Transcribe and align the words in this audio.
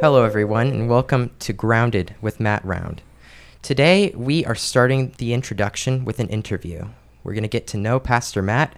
Hello, 0.00 0.22
everyone, 0.22 0.68
and 0.68 0.88
welcome 0.88 1.32
to 1.40 1.52
Grounded 1.52 2.14
with 2.20 2.38
Matt 2.38 2.64
Round. 2.64 3.02
Today, 3.62 4.12
we 4.14 4.44
are 4.44 4.54
starting 4.54 5.12
the 5.18 5.32
introduction 5.32 6.04
with 6.04 6.20
an 6.20 6.28
interview. 6.28 6.86
We're 7.24 7.32
going 7.32 7.42
to 7.42 7.48
get 7.48 7.66
to 7.68 7.76
know 7.76 7.98
Pastor 7.98 8.40
Matt, 8.40 8.76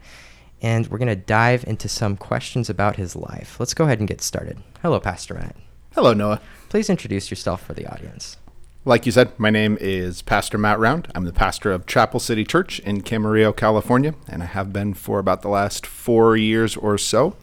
and 0.63 0.87
we're 0.87 0.97
going 0.97 1.09
to 1.09 1.17
dive 1.17 1.63
into 1.67 1.91
some 1.91 2.17
questions 2.17 2.71
about 2.71 2.97
his 2.97 3.15
life. 3.15 3.61
Let's 3.61 3.75
go 3.75 3.85
ahead 3.85 3.99
and 3.99 4.09
get 4.09 4.23
started. 4.23 4.63
Hello, 4.81 4.99
Pastor 4.99 5.35
Matt. 5.35 5.57
Hello, 5.95 6.15
Noah. 6.15 6.41
Please 6.71 6.89
introduce 6.89 7.29
yourself 7.29 7.63
for 7.63 7.75
the 7.75 7.87
audience. 7.87 8.39
Like 8.87 9.05
you 9.05 9.13
said, 9.13 9.39
my 9.39 9.51
name 9.51 9.77
is 9.79 10.23
Pastor 10.23 10.57
Matt 10.57 10.79
Round. 10.79 11.07
I'm 11.15 11.27
the 11.27 11.35
pastor 11.35 11.71
of 11.71 11.85
Chapel 11.85 12.19
City 12.19 12.45
Church 12.45 12.81
in 12.81 13.03
Camarillo, 13.03 13.55
California, 13.55 14.15
and 14.27 14.43
I 14.43 14.47
have 14.47 14.73
been 14.73 14.95
for 14.95 15.19
about 15.19 15.43
the 15.43 15.51
last 15.51 15.85
four 15.85 16.35
years 16.39 16.79
or 16.79 16.97
so. 16.97 17.37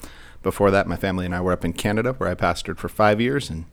Before 0.48 0.71
that, 0.71 0.88
my 0.88 0.95
family 0.95 1.25
and 1.25 1.36
I 1.36 1.41
were 1.41 1.52
up 1.52 1.66
in 1.66 1.73
Canada, 1.73 2.13
where 2.13 2.30
I 2.30 2.34
pastored 2.34 2.77
for 2.77 2.88
five 2.88 3.20
years, 3.20 3.49
and 3.49 3.66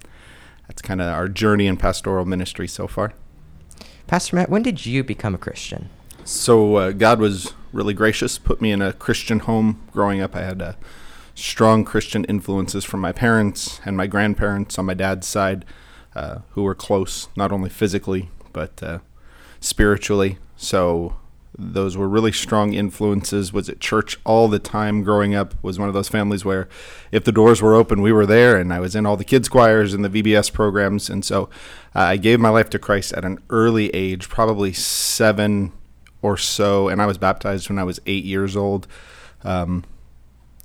that's 0.67 0.83
kind 0.83 1.01
of 1.01 1.07
our 1.07 1.29
journey 1.29 1.69
in 1.69 1.77
pastoral 1.77 2.25
ministry 2.25 2.67
so 2.67 2.89
far. 2.89 3.13
Pastor 4.09 4.35
Matt, 4.35 4.51
when 4.51 4.63
did 4.63 4.85
you 4.85 5.05
become 5.05 5.37
a 5.37 5.39
Christian? 5.39 5.89
So, 6.25 6.75
uh, 6.75 6.91
God 6.91 7.21
was 7.21 7.55
really 7.73 7.95
gracious, 7.95 8.39
put 8.39 8.61
me 8.61 8.73
in 8.73 8.83
a 8.83 8.93
Christian 8.93 9.39
home 9.39 9.87
growing 9.93 10.21
up. 10.21 10.35
I 10.35 10.43
had 10.43 10.61
uh, 10.61 10.73
strong 11.37 11.85
Christian 11.85 12.25
influences 12.25 12.85
from 12.85 12.99
my 12.99 13.13
parents 13.13 13.81
and 13.85 13.97
my 13.97 14.09
grandparents 14.09 14.77
on 14.77 14.87
my 14.87 14.95
dad's 14.95 15.29
side, 15.29 15.65
uh, 16.17 16.39
who 16.55 16.65
were 16.65 16.75
close, 16.75 17.29
not 17.37 17.53
only 17.53 17.71
physically, 17.71 18.31
but 18.53 18.83
uh, 18.83 18.99
spiritually. 19.61 20.39
So, 20.57 21.15
those 21.57 21.97
were 21.97 22.09
really 22.09 22.33
strong 22.33 22.75
influences. 22.75 23.53
Was 23.53 23.69
at 23.69 23.81
church 23.81 24.19
all 24.25 24.49
the 24.49 24.59
time 24.59 25.03
growing 25.03 25.35
up? 25.35 25.55
Was 25.63 25.79
one 25.79 25.89
of 25.89 25.95
those 25.95 26.09
families 26.09 26.45
where 26.45 26.69
if 27.13 27.25
the 27.25 27.33
doors 27.33 27.63
were 27.63 27.75
open 27.75 28.03
we 28.03 28.13
were 28.13 28.27
there 28.27 28.57
and 28.57 28.73
i 28.73 28.81
was 28.81 28.97
in 28.97 29.07
all 29.07 29.17
the 29.17 29.25
kids 29.25 29.49
choirs 29.49 29.95
and 29.95 30.05
the 30.05 30.09
vbs 30.09 30.53
programs. 30.53 31.09
And 31.09 31.25
so 31.25 31.45
uh, 31.95 32.01
i 32.01 32.17
gave 32.17 32.41
my 32.41 32.49
life 32.49 32.71
to 32.71 32.79
christ 32.79 33.13
at 33.13 33.25
an 33.25 33.39
early 33.51 33.89
age 33.91 34.29
probably 34.29 34.73
seven 34.73 35.73
or 36.23 36.37
so. 36.37 36.89
And 36.89 37.01
i 37.01 37.07
was 37.07 37.19
baptized 37.19 37.69
when 37.69 37.79
i 37.79 37.85
was 37.85 38.01
eight 38.07 38.25
years 38.25 38.57
old. 38.57 38.87
Um, 39.45 39.85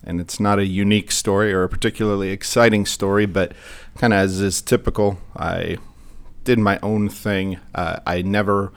and 0.03 0.21
it's 0.21 0.39
not 0.39 0.59
a 0.59 0.65
unique 0.65 1.11
story 1.11 1.53
or 1.53 1.63
a 1.63 1.69
particularly 1.69 2.29
exciting 2.29 2.85
story 2.85 3.25
but 3.25 3.51
kind 3.97 4.13
of 4.13 4.19
as 4.19 4.39
is 4.41 4.61
typical 4.61 5.19
i 5.35 5.77
did 6.45 6.57
my 6.57 6.79
own 6.81 7.09
thing. 7.09 7.59
Uh, 7.75 7.99
i 8.07 8.23
never 8.23 8.71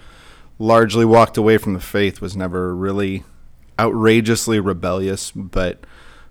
largely 0.59 1.05
walked 1.05 1.37
away 1.37 1.59
from 1.59 1.75
the 1.75 1.81
faith, 1.81 2.21
was 2.21 2.37
never 2.37 2.75
really 2.75 3.25
outrageously 3.79 4.61
rebellious, 4.61 5.31
but 5.31 5.85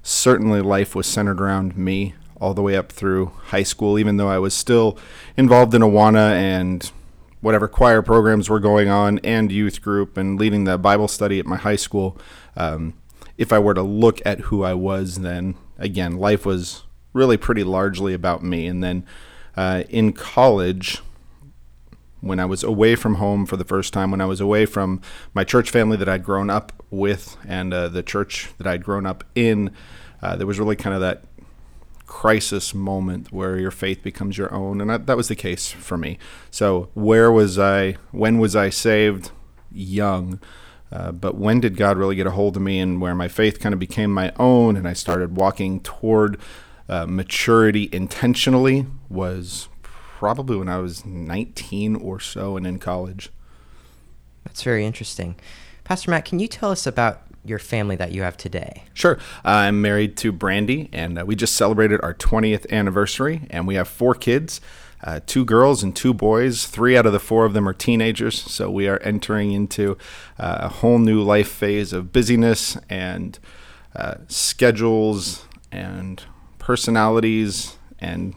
certainly 0.04 0.62
life 0.62 0.96
was 0.96 1.08
centered 1.08 1.42
around 1.42 1.78
me 1.78 2.16
all 2.40 2.54
the 2.54 2.62
way 2.62 2.76
up 2.76 2.92
through 2.92 3.28
high 3.46 3.64
school, 3.64 4.00
even 4.00 4.18
though 4.18 4.30
I 4.30 4.40
was 4.40 4.54
still 4.54 4.98
involved 5.38 5.74
in 5.76 5.82
Awana 5.82 6.32
and 6.32 6.92
whatever 7.42 7.68
choir 7.68 8.02
programs 8.02 8.50
were 8.50 8.60
going 8.60 8.90
on 8.90 9.20
and 9.20 9.52
youth 9.52 9.82
group 9.82 10.18
and 10.18 10.40
leading 10.40 10.64
the 10.64 10.78
Bible 10.78 11.08
study 11.08 11.40
at 11.40 11.46
my 11.46 11.58
high 11.58 11.76
school. 11.76 12.18
Um, 12.56 12.94
if 13.38 13.52
I 13.52 13.60
were 13.60 13.74
to 13.74 13.82
look 13.82 14.22
at 14.26 14.40
who 14.42 14.64
I 14.64 14.74
was 14.74 15.16
then, 15.22 15.56
again, 15.78 16.18
life 16.18 16.46
was 16.46 16.84
really 17.14 17.38
pretty 17.38 17.64
largely 17.64 18.14
about 18.14 18.44
me. 18.44 18.68
And 18.68 18.84
then 18.84 19.06
uh, 19.58 19.84
in 19.90 20.14
college, 20.14 21.02
when 22.22 22.40
I 22.40 22.46
was 22.46 22.64
away 22.64 22.96
from 22.96 23.16
home 23.16 23.46
for 23.46 23.58
the 23.58 23.66
first 23.66 23.94
time, 23.94 24.12
when 24.12 24.22
I 24.22 24.26
was 24.26 24.40
away 24.40 24.66
from 24.66 25.02
my 25.34 25.44
church 25.44 25.70
family 25.70 25.98
that 25.98 26.08
I'd 26.08 26.24
grown 26.24 26.50
up 26.50 26.72
with 26.90 27.38
and 27.48 27.74
uh, 27.74 27.90
the 27.90 28.04
church 28.04 28.50
that 28.58 28.68
I'd 28.68 28.84
grown 28.84 29.06
up 29.06 29.24
in, 29.36 29.72
uh, 30.22 30.36
there 30.36 30.48
was 30.48 30.60
really 30.60 30.76
kind 30.76 30.96
of 30.96 31.02
that 31.02 31.24
crisis 32.06 32.74
moment 32.74 33.32
where 33.32 33.58
your 33.58 33.72
faith 33.72 34.04
becomes 34.04 34.38
your 34.38 34.54
own. 34.54 34.82
And 34.82 34.90
that, 34.90 35.08
that 35.08 35.18
was 35.18 35.30
the 35.30 35.36
case 35.36 35.72
for 35.72 35.98
me. 35.98 36.20
So, 36.52 36.90
where 36.94 37.32
was 37.32 37.58
I? 37.58 37.94
When 38.12 38.38
was 38.38 38.56
I 38.56 38.70
saved? 38.70 39.31
Young. 39.72 40.40
Uh, 40.92 41.14
but 41.14 41.36
when 41.36 41.62
did 41.62 41.78
God 41.78 41.98
really 41.98 42.18
get 42.18 42.28
a 42.28 42.31
hold 42.31 42.58
of 42.58 42.62
me 42.62 42.80
and 42.80 43.00
where 43.00 43.16
my 43.16 43.30
faith 43.30 43.62
kind 43.62 43.72
of 43.72 43.80
became 43.80 44.12
my 44.14 44.34
own 44.38 44.76
and 44.76 44.88
I 44.88 44.94
started 44.94 45.38
walking 45.38 45.80
toward 45.80 46.38
uh, 46.90 47.06
maturity 47.08 47.90
intentionally 47.94 48.86
was 49.08 49.70
probably 50.22 50.56
when 50.56 50.70
I 50.70 50.78
was 50.78 51.04
19 51.04 51.96
or 51.96 52.20
so 52.20 52.56
and 52.56 52.68
in 52.68 52.78
college. 52.78 53.32
That's 54.44 54.62
very 54.62 54.86
interesting. 54.86 55.34
Pastor 55.84 56.12
Matt, 56.12 56.26
can 56.26 56.38
you 56.38 56.48
tell 56.48 56.70
us 56.70 56.86
about 56.86 57.24
your 57.44 57.58
family 57.58 57.96
that 57.96 58.12
you 58.12 58.22
have 58.22 58.38
today? 58.38 58.84
Sure. 58.94 59.18
Uh, 59.44 59.66
I'm 59.66 59.81
married 59.81 60.18
to 60.18 60.31
Brandy, 60.31 60.92
and 60.94 61.18
uh, 61.18 61.26
we 61.26 61.36
just 61.36 61.56
celebrated 61.56 62.02
our 62.04 62.14
20th 62.14 62.70
anniversary, 62.70 63.48
and 63.50 63.66
we 63.66 63.74
have 63.74 63.88
four 63.88 64.14
kids. 64.14 64.62
Uh, 65.04 65.22
two 65.26 65.44
girls 65.44 65.81
and 65.81 65.96
two 65.96 66.14
boys. 66.14 66.68
Three 66.68 66.96
out 66.96 67.08
of 67.08 67.14
the 67.14 67.20
four 67.20 67.46
of 67.46 67.54
them 67.54 67.68
are 67.68 67.74
teenagers, 67.74 68.40
so 68.40 68.70
we 68.70 68.88
are 68.88 69.00
entering 69.00 69.52
into 69.54 69.98
uh, 70.38 70.58
a 70.60 70.70
whole 70.70 71.00
new 71.00 71.24
life 71.24 71.50
phase 71.50 71.94
of 71.94 72.14
busyness 72.14 72.78
and 72.92 73.40
uh, 73.96 74.18
schedules 74.28 75.48
and 75.72 76.22
personalities 76.60 77.76
and 77.98 78.36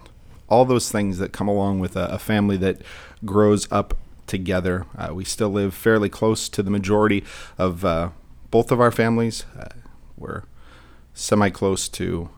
all 0.54 0.65
those 0.65 0.92
things 0.92 1.19
that 1.19 1.32
come 1.32 1.48
along 1.48 1.81
with 1.81 1.97
a, 1.97 2.06
a 2.06 2.19
family 2.19 2.56
that 2.56 2.81
grows 3.25 3.66
up 3.72 3.92
together. 4.28 4.87
Uh, 4.97 5.12
we 5.12 5.25
still 5.25 5.50
live 5.50 5.75
fairly 5.75 6.09
close 6.09 6.48
to 6.48 6.62
the 6.62 6.70
majority 6.70 7.25
of 7.59 7.84
uh, 7.84 8.10
both 8.53 8.70
of 8.70 8.81
our 8.81 8.93
families. 8.93 9.44
Uh, 9.59 9.66
we're 10.16 10.44
semi 11.12 11.50
close 11.50 11.88
to 11.88 12.28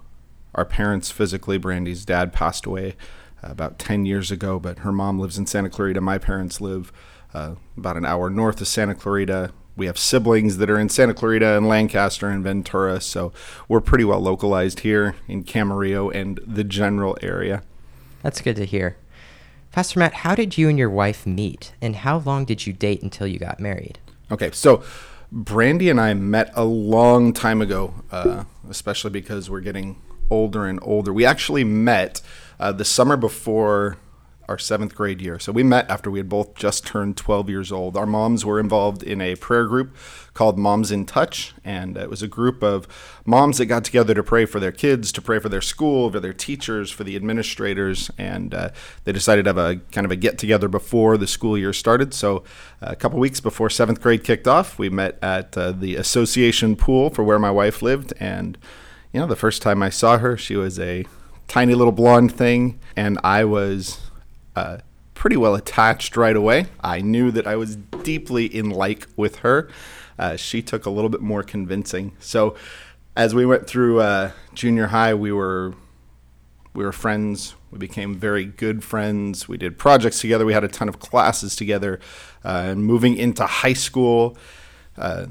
our 0.55 0.65
parents 0.65 1.11
physically. 1.11 1.59
Brandy's 1.59 2.07
dad 2.07 2.33
passed 2.33 2.65
away 2.65 2.97
uh, 3.45 3.49
about 3.51 3.79
10 3.79 4.07
years 4.07 4.31
ago, 4.31 4.59
but 4.59 4.79
her 4.79 4.93
mom 4.93 5.19
lives 5.19 5.37
in 5.37 5.45
Santa 5.45 5.69
Clarita. 5.69 6.01
My 6.01 6.17
parents 6.17 6.59
live 6.59 6.91
uh, 7.35 7.57
about 7.77 7.99
an 7.99 8.07
hour 8.07 8.31
north 8.31 8.63
of 8.63 8.67
Santa 8.67 8.95
Clarita. 8.95 9.53
We 9.77 9.85
have 9.85 9.99
siblings 9.99 10.57
that 10.57 10.71
are 10.71 10.79
in 10.79 10.89
Santa 10.89 11.13
Clarita 11.13 11.55
and 11.55 11.69
Lancaster 11.69 12.31
and 12.31 12.43
Ventura, 12.43 12.99
so 12.99 13.31
we're 13.69 13.83
pretty 13.83 14.05
well 14.05 14.21
localized 14.21 14.81
here 14.81 15.17
in 15.29 15.45
Camarillo 15.45 16.11
and 16.15 16.41
the 16.47 16.65
general 16.65 17.19
area. 17.21 17.63
That's 18.27 18.41
good 18.41 18.57
to 18.57 18.65
hear. 18.65 18.97
Pastor 19.71 20.01
Matt, 20.01 20.13
how 20.13 20.35
did 20.35 20.59
you 20.59 20.69
and 20.69 20.77
your 20.77 20.91
wife 20.91 21.27
meet, 21.27 21.75
and 21.81 21.95
how 21.95 22.19
long 22.19 22.45
did 22.45 22.67
you 22.67 22.73
date 22.73 23.01
until 23.01 23.29
you 23.29 23.39
got 23.39 23.61
married? 23.61 24.01
Okay, 24.33 24.51
so 24.51 24.83
Brandy 25.31 25.89
and 25.91 26.01
I 26.01 26.13
met 26.15 26.51
a 26.55 26.65
long 26.65 27.33
time 27.33 27.63
ago, 27.63 27.95
uh, 28.11 28.43
especially 28.69 29.13
because 29.13 29.49
we're 29.49 29.61
getting 29.61 30.03
older 30.29 30.67
and 30.67 30.81
older. 30.83 31.13
We 31.13 31.25
actually 31.25 31.63
met 31.63 32.21
uh, 32.59 32.73
the 32.73 32.85
summer 32.85 33.17
before 33.17 33.97
our 34.49 34.59
seventh 34.59 34.95
grade 34.95 35.21
year. 35.21 35.39
So 35.39 35.53
we 35.53 35.63
met 35.63 35.91
after 35.91 36.11
we 36.11 36.19
had 36.19 36.29
both 36.29 36.55
just 36.55 36.87
turned 36.87 37.17
12 37.17 37.51
years 37.51 37.73
old. 37.73 37.97
Our 37.97 38.07
moms 38.07 38.45
were 38.45 38.61
involved 38.61 39.03
in 39.03 39.21
a 39.21 39.35
prayer 39.35 39.67
group 39.67 39.97
called 40.35 40.59
Moms 40.59 40.93
in 40.93 41.05
Touch, 41.05 41.55
and 41.65 41.97
it 41.97 42.09
was 42.09 42.23
a 42.23 42.29
group 42.29 42.63
of 42.63 42.87
moms 43.25 43.59
that 43.59 43.67
got 43.67 43.85
together 43.85 44.15
to 44.15 44.23
pray 44.23 44.45
for 44.45 44.61
their 44.61 44.71
kids, 44.71 45.11
to 45.13 45.23
pray 45.23 45.39
for 45.39 45.49
their 45.49 45.61
school, 45.61 46.11
for 46.11 46.21
their 46.21 46.33
teachers, 46.33 46.91
for 46.91 47.05
the 47.05 47.17
administrators, 47.17 48.11
and 48.19 48.55
uh, 48.55 48.71
they 49.05 49.13
decided 49.13 49.45
to 49.45 49.49
have 49.49 49.59
a 49.59 49.77
kind 49.91 50.05
of 50.05 50.11
a 50.11 50.17
get 50.17 50.39
together 50.39 50.69
before 50.69 51.17
the 51.17 51.27
school 51.27 51.59
year 51.59 51.73
started. 51.73 52.15
So 52.15 52.45
a 52.81 52.95
couple 52.95 53.19
weeks 53.19 53.41
before 53.41 53.71
seventh 53.71 54.01
grade 54.01 54.23
kicked 54.23 54.47
off, 54.47 54.79
we 54.79 54.89
met 54.91 55.19
at 55.23 55.57
uh, 55.57 55.73
the 55.73 55.97
association 55.97 56.77
pool 56.77 57.11
for 57.11 57.25
where 57.25 57.39
my 57.39 57.51
wife 57.51 57.83
lived, 57.83 58.13
and 58.21 58.57
you 59.13 59.21
know 59.21 59.27
the 59.27 59.37
first 59.37 59.63
time 59.63 59.83
I 59.83 59.91
saw 59.91 60.19
her, 60.19 60.37
she 60.37 60.55
was 60.55 60.79
a 60.79 61.05
tiny 61.49 61.75
little 61.75 61.93
blonde 61.93 62.33
thing, 62.33 62.79
and 62.95 63.19
I 63.25 63.45
was 63.45 64.06
uh, 64.57 64.79
pretty 65.15 65.37
well 65.37 65.55
attached 65.55 66.17
right 66.17 66.35
away. 66.35 66.67
I 66.81 67.01
knew 67.01 67.31
that 67.31 67.47
I 67.47 67.57
was 67.57 67.77
deeply 68.03 68.47
in 68.47 68.71
like 68.71 69.07
with 69.17 69.37
her. 69.37 69.69
Uh, 70.19 70.37
she 70.37 70.63
took 70.63 70.87
a 70.87 70.91
little 70.91 71.11
bit 71.11 71.21
more 71.21 71.43
convincing. 71.43 72.17
So 72.19 72.57
as 73.15 73.35
we 73.35 73.47
went 73.47 73.67
through 73.67 74.01
uh, 74.01 74.33
junior 74.55 74.89
high, 74.89 75.15
we 75.15 75.31
were 75.33 75.75
we 76.75 76.85
were 76.85 76.93
friends. 76.93 77.55
We 77.71 77.79
became 77.79 78.15
very 78.15 78.45
good 78.45 78.85
friends. 78.85 79.49
We 79.49 79.57
did 79.57 79.79
projects 79.79 80.21
together. 80.21 80.45
We 80.45 80.53
had 80.53 80.65
a 80.65 80.69
ton 80.69 80.89
of 80.89 80.99
classes 81.01 81.57
together. 81.57 82.01
Uh, 82.45 82.65
and 82.67 82.85
moving 82.85 83.17
into 83.17 83.45
high 83.47 83.73
school, 83.73 84.37
uh, 84.99 85.27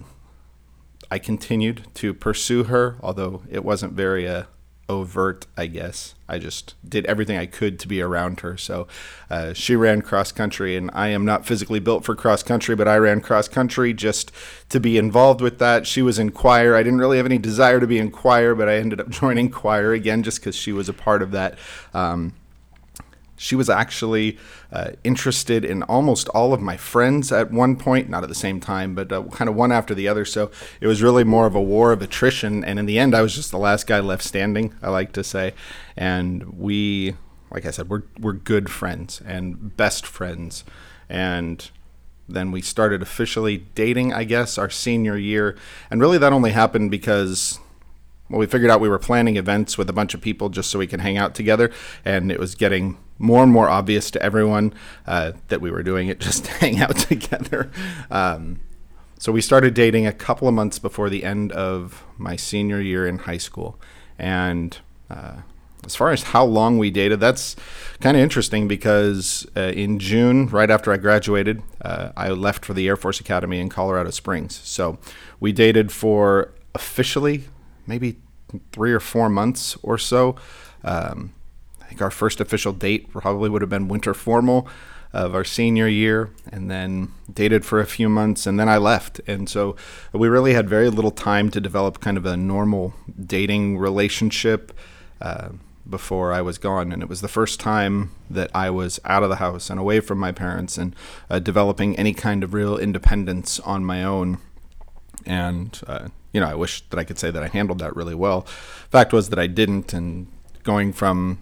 I 1.12 1.19
continued 1.19 1.86
to 1.95 2.13
pursue 2.13 2.66
her, 2.66 2.98
although 3.01 3.44
it 3.50 3.63
wasn't 3.63 3.94
very 3.94 4.27
uh, 4.27 4.44
overt, 4.88 5.46
I 5.58 5.68
guess. 5.68 6.16
I 6.28 6.40
just 6.40 6.76
did 6.88 7.06
everything 7.06 7.38
I 7.38 7.46
could 7.46 7.80
to 7.80 7.88
be 7.88 8.02
around 8.02 8.42
her. 8.42 8.58
So 8.58 8.88
uh, 9.30 9.54
she 9.54 9.76
ran 9.76 10.02
cross 10.02 10.32
country, 10.32 10.76
and 10.76 10.90
I 10.94 11.10
am 11.10 11.26
not 11.26 11.46
physically 11.46 11.80
built 11.80 12.04
for 12.04 12.16
cross 12.16 12.44
country, 12.44 12.76
but 12.76 12.88
I 12.88 12.98
ran 12.98 13.22
cross 13.22 13.48
country 13.48 13.94
just 13.94 14.32
to 14.70 14.80
be 14.80 14.98
involved 14.98 15.42
with 15.42 15.60
that. 15.60 15.86
She 15.88 16.02
was 16.02 16.20
in 16.20 16.32
choir. 16.32 16.76
I 16.76 16.84
didn't 16.84 17.00
really 17.00 17.18
have 17.18 17.26
any 17.26 17.38
desire 17.38 17.80
to 17.80 17.88
be 17.88 18.00
in 18.00 18.12
choir, 18.12 18.56
but 18.56 18.70
I 18.70 18.76
ended 18.76 19.00
up 19.00 19.10
joining 19.22 19.50
choir 19.50 19.94
again 19.94 20.24
just 20.24 20.40
because 20.40 20.56
she 20.56 20.72
was 20.72 20.90
a 20.90 20.94
part 20.94 21.22
of 21.22 21.32
that. 21.32 21.58
Um, 21.94 22.34
she 23.38 23.56
was 23.56 23.70
actually 23.70 24.38
uh, 24.72 24.92
interested 25.04 25.66
in 25.66 25.84
almost 25.84 26.30
all 26.30 26.54
of 26.54 26.62
my 26.62 26.78
friends 26.78 27.32
at 27.32 27.52
one 27.52 27.76
point, 27.76 28.10
not 28.10 28.24
at 28.24 28.30
the 28.30 28.36
same 28.36 28.60
time, 28.60 28.96
but 28.96 29.12
uh, 29.12 29.24
kind 29.26 29.50
of 29.50 29.56
one 29.56 29.72
after 29.72 29.94
the 29.94 30.08
other. 30.08 30.26
So 30.26 30.52
it 30.80 30.88
was 30.88 31.02
really 31.04 31.24
more 31.24 31.46
of 31.46 31.56
a 31.56 31.62
war 31.62 31.92
of 31.92 32.02
attrition. 32.02 32.64
And 32.64 32.80
in 32.80 32.86
the 32.86 32.98
end, 32.98 33.14
I 33.14 33.22
was 33.22 33.36
just 33.36 33.52
the 33.52 33.58
last 33.58 33.88
guy 33.88 34.00
left 34.00 34.24
standing, 34.24 34.74
I 34.82 34.90
like 34.90 35.12
to 35.14 35.24
say. 35.24 35.54
And 35.98 36.58
we 36.58 37.16
like 37.52 37.66
I 37.66 37.72
said, 37.72 37.90
we're 37.90 38.04
we're 38.20 38.34
good 38.34 38.70
friends 38.70 39.22
and 39.26 39.76
best 39.78 40.06
friends, 40.06 40.64
and 41.08 41.70
then 42.28 42.52
we 42.52 42.62
started 42.62 43.02
officially 43.02 43.66
dating. 43.76 44.14
I 44.14 44.26
guess 44.26 44.58
our 44.58 44.70
senior 44.70 45.18
year, 45.18 45.56
and 45.90 46.02
really 46.02 46.18
that 46.18 46.34
only 46.34 46.52
happened 46.52 46.92
because 46.92 47.60
well, 48.30 48.40
we 48.40 48.46
figured 48.46 48.72
out 48.72 48.82
we 48.82 48.90
were 48.90 49.00
planning 49.00 49.38
events 49.38 49.78
with 49.78 49.90
a 49.90 49.94
bunch 49.94 50.14
of 50.14 50.22
people 50.22 50.50
just 50.50 50.70
so 50.70 50.80
we 50.80 50.88
could 50.88 51.02
hang 51.02 51.18
out 51.18 51.34
together, 51.34 51.72
and 52.04 52.32
it 52.32 52.40
was 52.40 52.56
getting 52.56 52.98
more 53.17 53.44
and 53.44 53.51
more 53.51 53.69
obvious 53.69 54.12
to 54.12 54.21
everyone 54.21 54.73
uh, 55.07 55.33
that 55.47 55.62
we 55.62 55.71
were 55.71 55.83
doing 55.83 56.07
it 56.07 56.19
just 56.19 56.45
to 56.45 56.51
hang 56.51 56.79
out 56.79 56.97
together. 56.97 57.71
Um, 58.12 58.59
so 59.17 59.31
we 59.31 59.41
started 59.41 59.73
dating 59.73 60.06
a 60.06 60.13
couple 60.13 60.47
of 60.47 60.53
months 60.53 60.77
before 60.77 61.09
the 61.09 61.23
end 61.23 61.51
of 61.53 62.03
my 62.17 62.35
senior 62.35 62.81
year 62.81 63.07
in 63.07 63.19
high 63.19 63.38
school, 63.38 63.79
and 64.19 64.77
uh, 65.09 65.38
as 65.85 65.95
far 65.95 66.12
as 66.12 66.23
how 66.23 66.44
long 66.44 66.77
we 66.77 66.89
dated, 66.89 67.19
that's 67.19 67.56
kind 68.01 68.17
of 68.17 68.23
interesting 68.23 68.67
because 68.67 69.45
uh, 69.56 69.71
in 69.75 70.00
June, 70.00 70.47
right 70.47 70.69
after 70.69 70.91
I 70.91 70.97
graduated, 70.97 71.62
uh, 71.81 72.12
I 72.17 72.29
left 72.29 72.65
for 72.65 72.73
the 72.73 72.88
Air 72.88 72.97
Force 72.97 73.19
Academy 73.19 73.59
in 73.59 73.69
Colorado 73.69 74.09
Springs. 74.09 74.59
So 74.63 74.97
we 75.39 75.51
dated 75.51 75.91
for 75.91 76.53
officially 76.73 77.45
maybe 77.88 78.17
three 78.71 78.91
or 78.91 79.00
four 79.00 79.29
months 79.29 79.77
or 79.83 79.97
so. 79.97 80.35
Um, 80.83 81.33
think 81.95 82.01
our 82.01 82.12
first 82.12 82.42
official 82.42 82.74
date 82.74 83.09
probably 83.09 83.50
would 83.50 83.62
have 83.62 83.69
been 83.69 83.88
winter 83.88 84.13
formal 84.13 84.68
of 85.13 85.33
our 85.33 85.45
senior 85.45 85.88
year, 85.88 86.30
and 86.51 86.69
then 86.69 87.09
dated 87.33 87.63
for 87.63 87.80
a 87.80 87.86
few 87.86 88.09
months, 88.09 88.45
and 88.45 88.59
then 88.59 88.68
I 88.68 88.75
left. 88.77 89.21
And 89.27 89.47
so 89.47 89.77
we 90.12 90.27
really 90.27 90.53
had 90.53 90.68
very 90.68 90.89
little 90.89 91.12
time 91.12 91.50
to 91.51 91.62
develop 91.62 92.01
kind 92.01 92.18
of 92.18 92.25
a 92.25 92.36
normal 92.36 92.94
dating 93.25 93.77
relationship. 93.77 94.74
Uh, 95.21 95.50
before 95.88 96.33
I 96.33 96.42
was 96.42 96.57
gone, 96.57 96.92
and 96.92 97.03
it 97.03 97.09
was 97.09 97.21
the 97.21 97.27
first 97.27 97.59
time 97.59 98.09
that 98.27 98.50
I 98.56 98.71
was 98.71 99.00
out 99.06 99.21
of 99.21 99.30
the 99.30 99.36
house 99.36 99.69
and 99.69 99.80
away 99.80 100.00
from 100.00 100.18
my 100.18 100.31
parents 100.31 100.80
and 100.80 100.95
uh, 101.30 101.38
developing 101.38 101.95
any 101.95 102.12
kind 102.12 102.44
of 102.44 102.56
real 102.56 102.75
independence 102.75 103.59
on 103.59 103.86
my 103.86 104.03
own. 104.03 104.39
And 105.27 105.80
uh, 105.86 106.07
you 106.33 106.41
know, 106.41 106.48
I 106.48 106.56
wish 106.56 106.81
that 106.89 106.98
I 106.98 107.03
could 107.03 107.19
say 107.19 107.30
that 107.30 107.44
I 107.44 107.50
handled 107.50 107.77
that 107.80 107.95
really 107.95 108.15
well. 108.15 108.41
Fact 108.89 109.13
was 109.13 109.30
that 109.30 109.38
I 109.38 109.45
didn't, 109.45 109.94
and 109.94 110.25
going 110.63 110.91
from 110.91 111.38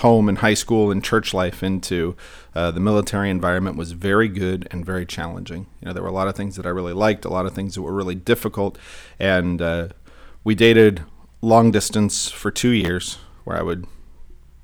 home 0.00 0.28
and 0.28 0.38
high 0.38 0.54
school 0.54 0.90
and 0.90 1.02
church 1.02 1.32
life 1.32 1.62
into 1.62 2.16
uh, 2.54 2.70
the 2.70 2.80
military 2.80 3.30
environment 3.30 3.76
was 3.76 3.92
very 3.92 4.28
good 4.28 4.68
and 4.70 4.84
very 4.84 5.06
challenging. 5.06 5.66
You 5.80 5.86
know, 5.86 5.92
there 5.92 6.02
were 6.02 6.08
a 6.08 6.12
lot 6.12 6.28
of 6.28 6.36
things 6.36 6.56
that 6.56 6.66
I 6.66 6.70
really 6.70 6.92
liked, 6.92 7.24
a 7.24 7.30
lot 7.30 7.46
of 7.46 7.54
things 7.54 7.74
that 7.74 7.82
were 7.82 7.92
really 7.92 8.14
difficult, 8.14 8.78
and 9.18 9.62
uh, 9.62 9.88
we 10.44 10.54
dated 10.54 11.02
long 11.40 11.70
distance 11.70 12.30
for 12.30 12.50
two 12.50 12.70
years, 12.70 13.18
where 13.44 13.56
I 13.56 13.62
would 13.62 13.86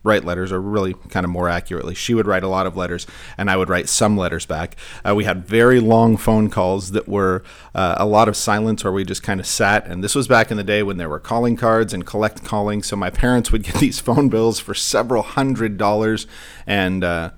write 0.04 0.24
letters, 0.24 0.50
or 0.50 0.60
really 0.60 0.94
kind 1.10 1.24
of 1.24 1.30
more 1.30 1.48
accurately, 1.48 1.94
she 1.94 2.14
would 2.14 2.26
write 2.26 2.42
a 2.42 2.48
lot 2.48 2.66
of 2.66 2.76
letters, 2.76 3.06
and 3.38 3.50
I 3.50 3.56
would 3.56 3.68
write 3.68 3.88
some 3.88 4.16
letters 4.16 4.46
back. 4.46 4.76
Uh, 5.06 5.14
we 5.14 5.24
had 5.24 5.46
very 5.46 5.80
long 5.80 6.16
phone 6.16 6.50
calls 6.50 6.90
that 6.90 7.08
were 7.08 7.42
uh, 7.74 7.94
a 7.98 8.06
lot 8.06 8.28
of 8.28 8.36
silence, 8.36 8.84
where 8.84 8.92
we 8.92 9.04
just 9.04 9.22
kind 9.22 9.40
of 9.40 9.46
sat. 9.46 9.86
And 9.86 10.02
this 10.02 10.14
was 10.14 10.26
back 10.26 10.50
in 10.50 10.56
the 10.56 10.64
day 10.64 10.82
when 10.82 10.96
there 10.96 11.08
were 11.08 11.20
calling 11.20 11.56
cards 11.56 11.94
and 11.94 12.04
collect 12.04 12.44
calling. 12.44 12.82
So 12.82 12.96
my 12.96 13.10
parents 13.10 13.52
would 13.52 13.62
get 13.62 13.74
these 13.80 14.00
phone 14.00 14.28
bills 14.28 14.58
for 14.58 14.74
several 14.74 15.22
hundred 15.22 15.78
dollars, 15.78 16.26
and 16.66 17.04
uh, 17.04 17.30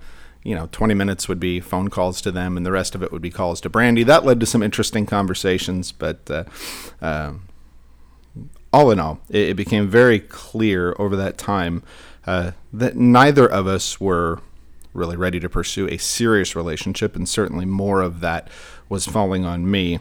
you 0.44 0.54
know, 0.54 0.68
20 0.70 0.92
minutes 0.94 1.26
would 1.26 1.40
be 1.40 1.58
phone 1.58 1.88
calls 1.88 2.20
to 2.20 2.30
them, 2.30 2.56
and 2.56 2.64
the 2.64 2.72
rest 2.72 2.94
of 2.94 3.02
it 3.02 3.10
would 3.10 3.22
be 3.22 3.30
calls 3.30 3.60
to 3.62 3.70
Brandy. 3.70 4.02
That 4.04 4.24
led 4.24 4.40
to 4.40 4.46
some 4.46 4.62
interesting 4.62 5.06
conversations, 5.06 5.90
but 5.90 6.30
uh, 6.30 6.44
um, 7.00 7.48
all 8.70 8.90
in 8.90 9.00
all, 9.00 9.20
it, 9.30 9.50
it 9.50 9.54
became 9.54 9.88
very 9.88 10.20
clear 10.20 10.94
over 10.98 11.16
that 11.16 11.38
time 11.38 11.82
uh, 12.26 12.52
that 12.72 12.96
neither 12.96 13.46
of 13.46 13.66
us 13.66 14.00
were 14.00 14.40
really 14.92 15.16
ready 15.16 15.40
to 15.40 15.48
pursue 15.48 15.88
a 15.88 15.98
serious 15.98 16.54
relationship, 16.54 17.16
and 17.16 17.28
certainly 17.28 17.64
more 17.64 18.00
of 18.00 18.20
that 18.20 18.48
was 18.88 19.06
falling 19.06 19.44
on 19.44 19.70
me 19.70 19.98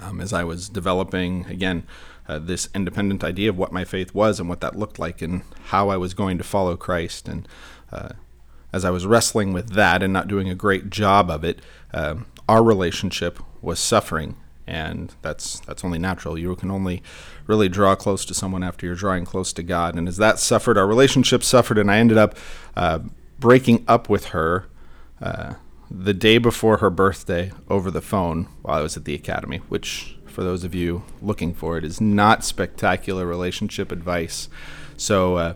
um, 0.00 0.20
as 0.20 0.32
I 0.32 0.44
was 0.44 0.68
developing, 0.68 1.46
again, 1.48 1.84
uh, 2.28 2.38
this 2.38 2.68
independent 2.74 3.22
idea 3.22 3.50
of 3.50 3.58
what 3.58 3.72
my 3.72 3.84
faith 3.84 4.14
was 4.14 4.40
and 4.40 4.48
what 4.48 4.60
that 4.60 4.78
looked 4.78 4.98
like 4.98 5.22
and 5.22 5.42
how 5.66 5.88
I 5.88 5.96
was 5.96 6.14
going 6.14 6.38
to 6.38 6.44
follow 6.44 6.76
Christ. 6.76 7.28
And 7.28 7.46
uh, 7.92 8.10
as 8.72 8.84
I 8.84 8.90
was 8.90 9.06
wrestling 9.06 9.52
with 9.52 9.70
that 9.70 10.02
and 10.02 10.12
not 10.12 10.28
doing 10.28 10.48
a 10.48 10.54
great 10.54 10.90
job 10.90 11.30
of 11.30 11.44
it, 11.44 11.60
um, 11.92 12.26
our 12.48 12.62
relationship 12.62 13.38
was 13.62 13.78
suffering 13.78 14.36
and 14.66 15.14
that's 15.22 15.60
that's 15.60 15.84
only 15.84 15.98
natural. 15.98 16.38
You 16.38 16.54
can 16.56 16.70
only 16.70 17.02
really 17.46 17.68
draw 17.68 17.94
close 17.94 18.24
to 18.26 18.34
someone 18.34 18.62
after 18.62 18.86
you're 18.86 18.96
drawing 18.96 19.24
close 19.24 19.52
to 19.54 19.62
God. 19.62 19.94
And 19.94 20.08
as 20.08 20.16
that 20.16 20.38
suffered, 20.38 20.76
our 20.76 20.86
relationship 20.86 21.42
suffered, 21.42 21.78
and 21.78 21.90
I 21.90 21.98
ended 21.98 22.18
up 22.18 22.36
uh, 22.76 23.00
breaking 23.38 23.84
up 23.86 24.08
with 24.08 24.26
her 24.26 24.66
uh, 25.20 25.54
the 25.90 26.14
day 26.14 26.38
before 26.38 26.78
her 26.78 26.90
birthday 26.90 27.52
over 27.68 27.90
the 27.90 28.02
phone 28.02 28.48
while 28.62 28.78
I 28.78 28.82
was 28.82 28.96
at 28.96 29.04
the 29.04 29.14
academy. 29.14 29.58
Which, 29.68 30.16
for 30.26 30.42
those 30.42 30.64
of 30.64 30.74
you 30.74 31.04
looking 31.22 31.54
for 31.54 31.78
it, 31.78 31.84
is 31.84 32.00
not 32.00 32.44
spectacular 32.44 33.26
relationship 33.26 33.92
advice. 33.92 34.48
So 34.96 35.36
uh, 35.36 35.54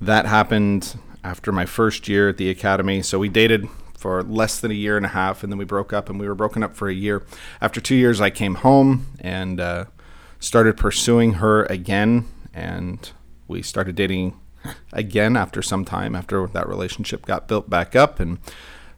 that 0.00 0.26
happened 0.26 0.98
after 1.24 1.50
my 1.50 1.66
first 1.66 2.08
year 2.08 2.28
at 2.28 2.36
the 2.36 2.48
academy. 2.48 3.02
So 3.02 3.18
we 3.18 3.28
dated 3.28 3.68
for 4.06 4.22
less 4.22 4.60
than 4.60 4.70
a 4.70 4.74
year 4.74 4.96
and 4.96 5.04
a 5.04 5.08
half, 5.08 5.42
and 5.42 5.52
then 5.52 5.58
we 5.58 5.64
broke 5.64 5.92
up, 5.92 6.08
and 6.08 6.20
we 6.20 6.28
were 6.28 6.34
broken 6.36 6.62
up 6.62 6.76
for 6.76 6.88
a 6.88 6.94
year. 6.94 7.24
After 7.60 7.80
two 7.80 7.96
years, 7.96 8.20
I 8.20 8.30
came 8.30 8.54
home 8.54 9.06
and 9.18 9.58
uh, 9.58 9.86
started 10.38 10.76
pursuing 10.76 11.34
her 11.34 11.64
again, 11.64 12.24
and 12.54 13.10
we 13.48 13.62
started 13.62 13.96
dating 13.96 14.38
again 14.92 15.36
after 15.36 15.60
some 15.60 15.84
time 15.84 16.14
after 16.14 16.46
that 16.46 16.68
relationship 16.68 17.26
got 17.26 17.48
built 17.48 17.68
back 17.68 17.96
up, 17.96 18.20
and 18.20 18.38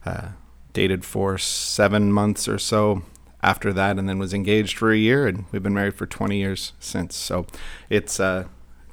uh, 0.05 0.27
dated 0.73 1.03
for 1.03 1.39
seven 1.39 2.13
months 2.13 2.47
or 2.47 2.59
so 2.59 3.01
after 3.41 3.73
that, 3.73 3.97
and 3.97 4.07
then 4.07 4.19
was 4.19 4.31
engaged 4.31 4.77
for 4.77 4.91
a 4.91 4.97
year, 4.97 5.25
and 5.25 5.45
we've 5.51 5.63
been 5.63 5.73
married 5.73 5.95
for 5.95 6.05
20 6.05 6.37
years 6.37 6.73
since. 6.79 7.15
So 7.15 7.47
it's 7.89 8.19
uh, 8.19 8.43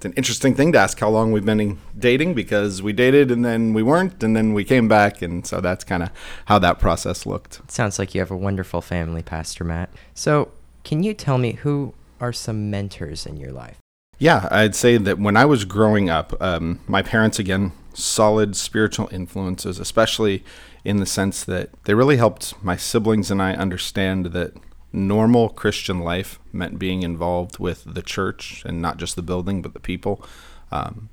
an 0.06 0.14
interesting 0.14 0.54
thing 0.54 0.72
to 0.72 0.78
ask 0.78 0.98
how 0.98 1.10
long 1.10 1.32
we've 1.32 1.44
been 1.44 1.78
dating 1.98 2.32
because 2.32 2.80
we 2.80 2.92
dated 2.92 3.30
and 3.30 3.44
then 3.44 3.74
we 3.74 3.82
weren't 3.82 4.22
and 4.22 4.34
then 4.34 4.54
we 4.54 4.64
came 4.64 4.88
back 4.88 5.20
and 5.20 5.46
so 5.46 5.60
that's 5.60 5.84
kind 5.84 6.02
of 6.02 6.10
how 6.46 6.58
that 6.58 6.78
process 6.78 7.26
looked. 7.26 7.60
It 7.64 7.70
sounds 7.70 7.98
like 7.98 8.14
you 8.14 8.20
have 8.20 8.30
a 8.30 8.36
wonderful 8.36 8.80
family, 8.80 9.22
Pastor 9.22 9.64
Matt. 9.64 9.90
So, 10.14 10.52
can 10.84 11.02
you 11.02 11.12
tell 11.12 11.36
me 11.36 11.52
who 11.52 11.92
are 12.20 12.32
some 12.32 12.70
mentors 12.70 13.26
in 13.26 13.36
your 13.36 13.52
life? 13.52 13.76
Yeah, 14.18 14.48
I'd 14.50 14.74
say 14.74 14.96
that 14.96 15.18
when 15.18 15.36
I 15.36 15.44
was 15.44 15.64
growing 15.64 16.08
up, 16.08 16.40
um, 16.40 16.80
my 16.86 17.02
parents, 17.02 17.38
again, 17.38 17.72
solid 17.92 18.56
spiritual 18.56 19.08
influences, 19.12 19.78
especially 19.78 20.42
in 20.84 20.98
the 20.98 21.06
sense 21.06 21.44
that 21.44 21.70
they 21.84 21.94
really 21.94 22.16
helped 22.16 22.54
my 22.62 22.76
siblings 22.76 23.30
and 23.30 23.42
I 23.42 23.52
understand 23.54 24.26
that 24.26 24.54
normal 24.96 25.50
Christian 25.50 26.00
life 26.00 26.40
meant 26.52 26.78
being 26.78 27.02
involved 27.02 27.58
with 27.58 27.84
the 27.86 28.02
church 28.02 28.62
and 28.64 28.80
not 28.80 28.96
just 28.96 29.14
the 29.14 29.22
building, 29.22 29.62
but 29.62 29.74
the 29.74 29.80
people. 29.80 30.24
Um, 30.72 31.10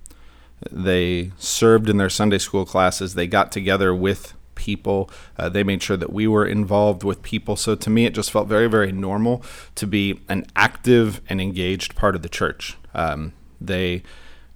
they 0.71 1.31
served 1.37 1.89
in 1.89 1.97
their 1.97 2.09
Sunday 2.09 2.37
school 2.37 2.65
classes. 2.65 3.13
They 3.13 3.27
got 3.27 3.51
together 3.51 3.93
with 3.93 4.33
people. 4.55 5.09
Uh, 5.37 5.49
they 5.49 5.63
made 5.63 5.83
sure 5.83 5.97
that 5.97 6.13
we 6.13 6.27
were 6.27 6.45
involved 6.45 7.03
with 7.03 7.21
people. 7.21 7.55
So 7.55 7.75
to 7.75 7.89
me, 7.89 8.05
it 8.05 8.13
just 8.13 8.31
felt 8.31 8.47
very, 8.47 8.67
very 8.67 8.91
normal 8.91 9.43
to 9.75 9.85
be 9.85 10.21
an 10.29 10.45
active 10.55 11.21
and 11.27 11.41
engaged 11.41 11.95
part 11.95 12.15
of 12.15 12.21
the 12.21 12.29
church. 12.29 12.77
Um, 12.93 13.33
they 13.59 14.03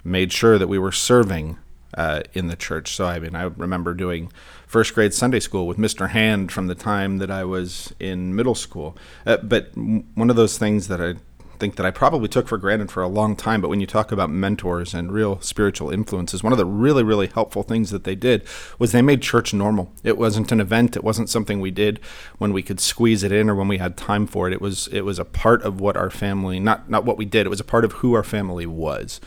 made 0.03 0.31
sure 0.31 0.57
that 0.57 0.67
we 0.67 0.79
were 0.79 0.91
serving 0.91 1.57
uh, 1.93 2.23
in 2.33 2.47
the 2.47 2.55
church. 2.55 2.95
So 2.95 3.05
I 3.05 3.19
mean, 3.19 3.35
I 3.35 3.43
remember 3.43 3.93
doing 3.93 4.31
first 4.65 4.93
grade 4.93 5.13
Sunday 5.13 5.39
school 5.39 5.67
with 5.67 5.77
Mr. 5.77 6.09
Hand 6.09 6.51
from 6.51 6.67
the 6.67 6.75
time 6.75 7.17
that 7.19 7.31
I 7.31 7.43
was 7.43 7.93
in 7.99 8.35
middle 8.35 8.55
school. 8.55 8.97
Uh, 9.25 9.37
but 9.37 9.71
one 9.75 10.29
of 10.29 10.35
those 10.35 10.57
things 10.57 10.87
that 10.87 11.01
I 11.01 11.15
think 11.59 11.75
that 11.75 11.85
I 11.85 11.91
probably 11.91 12.27
took 12.27 12.47
for 12.47 12.57
granted 12.57 12.91
for 12.91 13.03
a 13.03 13.07
long 13.07 13.35
time. 13.35 13.61
But 13.61 13.69
when 13.69 13.81
you 13.81 13.87
talk 13.87 14.11
about 14.11 14.29
mentors 14.29 14.93
and 14.93 15.11
real 15.11 15.41
spiritual 15.41 15.89
influences, 15.89 16.43
one 16.43 16.53
of 16.53 16.57
the 16.57 16.65
really, 16.65 17.03
really 17.03 17.27
helpful 17.27 17.63
things 17.63 17.89
that 17.91 18.03
they 18.03 18.15
did 18.15 18.43
was 18.79 18.91
they 18.91 19.01
made 19.01 19.21
church 19.21 19.53
normal. 19.53 19.91
It 20.03 20.17
wasn't 20.17 20.51
an 20.51 20.61
event. 20.61 20.95
It 20.95 21.03
wasn't 21.03 21.29
something 21.29 21.59
we 21.59 21.71
did 21.71 21.99
when 22.37 22.53
we 22.53 22.63
could 22.63 22.79
squeeze 22.79 23.23
it 23.23 23.31
in 23.31 23.49
or 23.49 23.55
when 23.55 23.67
we 23.67 23.77
had 23.77 23.97
time 23.97 24.27
for 24.27 24.47
it. 24.47 24.53
It 24.53 24.61
was 24.61 24.87
it 24.89 25.01
was 25.01 25.19
a 25.19 25.25
part 25.25 25.61
of 25.63 25.81
what 25.81 25.97
our 25.97 26.09
family 26.09 26.59
not 26.59 26.89
not 26.89 27.05
what 27.05 27.17
we 27.17 27.25
did. 27.25 27.45
It 27.45 27.49
was 27.49 27.59
a 27.59 27.65
part 27.65 27.85
of 27.85 27.93
who 27.93 28.13
our 28.13 28.23
family 28.23 28.65
was. 28.65 29.19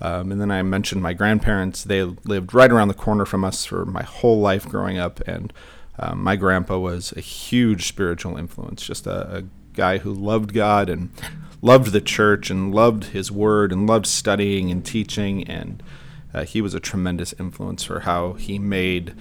Um, 0.00 0.30
and 0.30 0.40
then 0.40 0.50
I 0.50 0.62
mentioned 0.62 1.02
my 1.02 1.12
grandparents. 1.12 1.84
They 1.84 2.02
lived 2.02 2.54
right 2.54 2.70
around 2.70 2.88
the 2.88 2.94
corner 2.94 3.24
from 3.24 3.44
us 3.44 3.64
for 3.64 3.84
my 3.84 4.02
whole 4.02 4.40
life 4.40 4.68
growing 4.68 4.98
up. 4.98 5.20
And 5.26 5.52
um, 5.98 6.22
my 6.22 6.36
grandpa 6.36 6.78
was 6.78 7.12
a 7.16 7.20
huge 7.20 7.88
spiritual 7.88 8.36
influence, 8.36 8.86
just 8.86 9.06
a, 9.06 9.38
a, 9.38 9.44
guy 9.74 9.98
who 9.98 10.12
loved 10.12 10.52
God 10.52 10.88
and 10.88 11.08
loved 11.62 11.92
the 11.92 12.00
church 12.00 12.50
and 12.50 12.74
loved 12.74 13.04
his 13.04 13.30
word 13.30 13.70
and 13.70 13.86
loved 13.86 14.06
studying 14.06 14.72
and 14.72 14.84
teaching. 14.84 15.44
And 15.44 15.80
uh, 16.34 16.44
he 16.44 16.60
was 16.60 16.74
a 16.74 16.80
tremendous 16.80 17.32
influence 17.38 17.84
for 17.84 18.00
how 18.00 18.32
he 18.32 18.58
made 18.58 19.14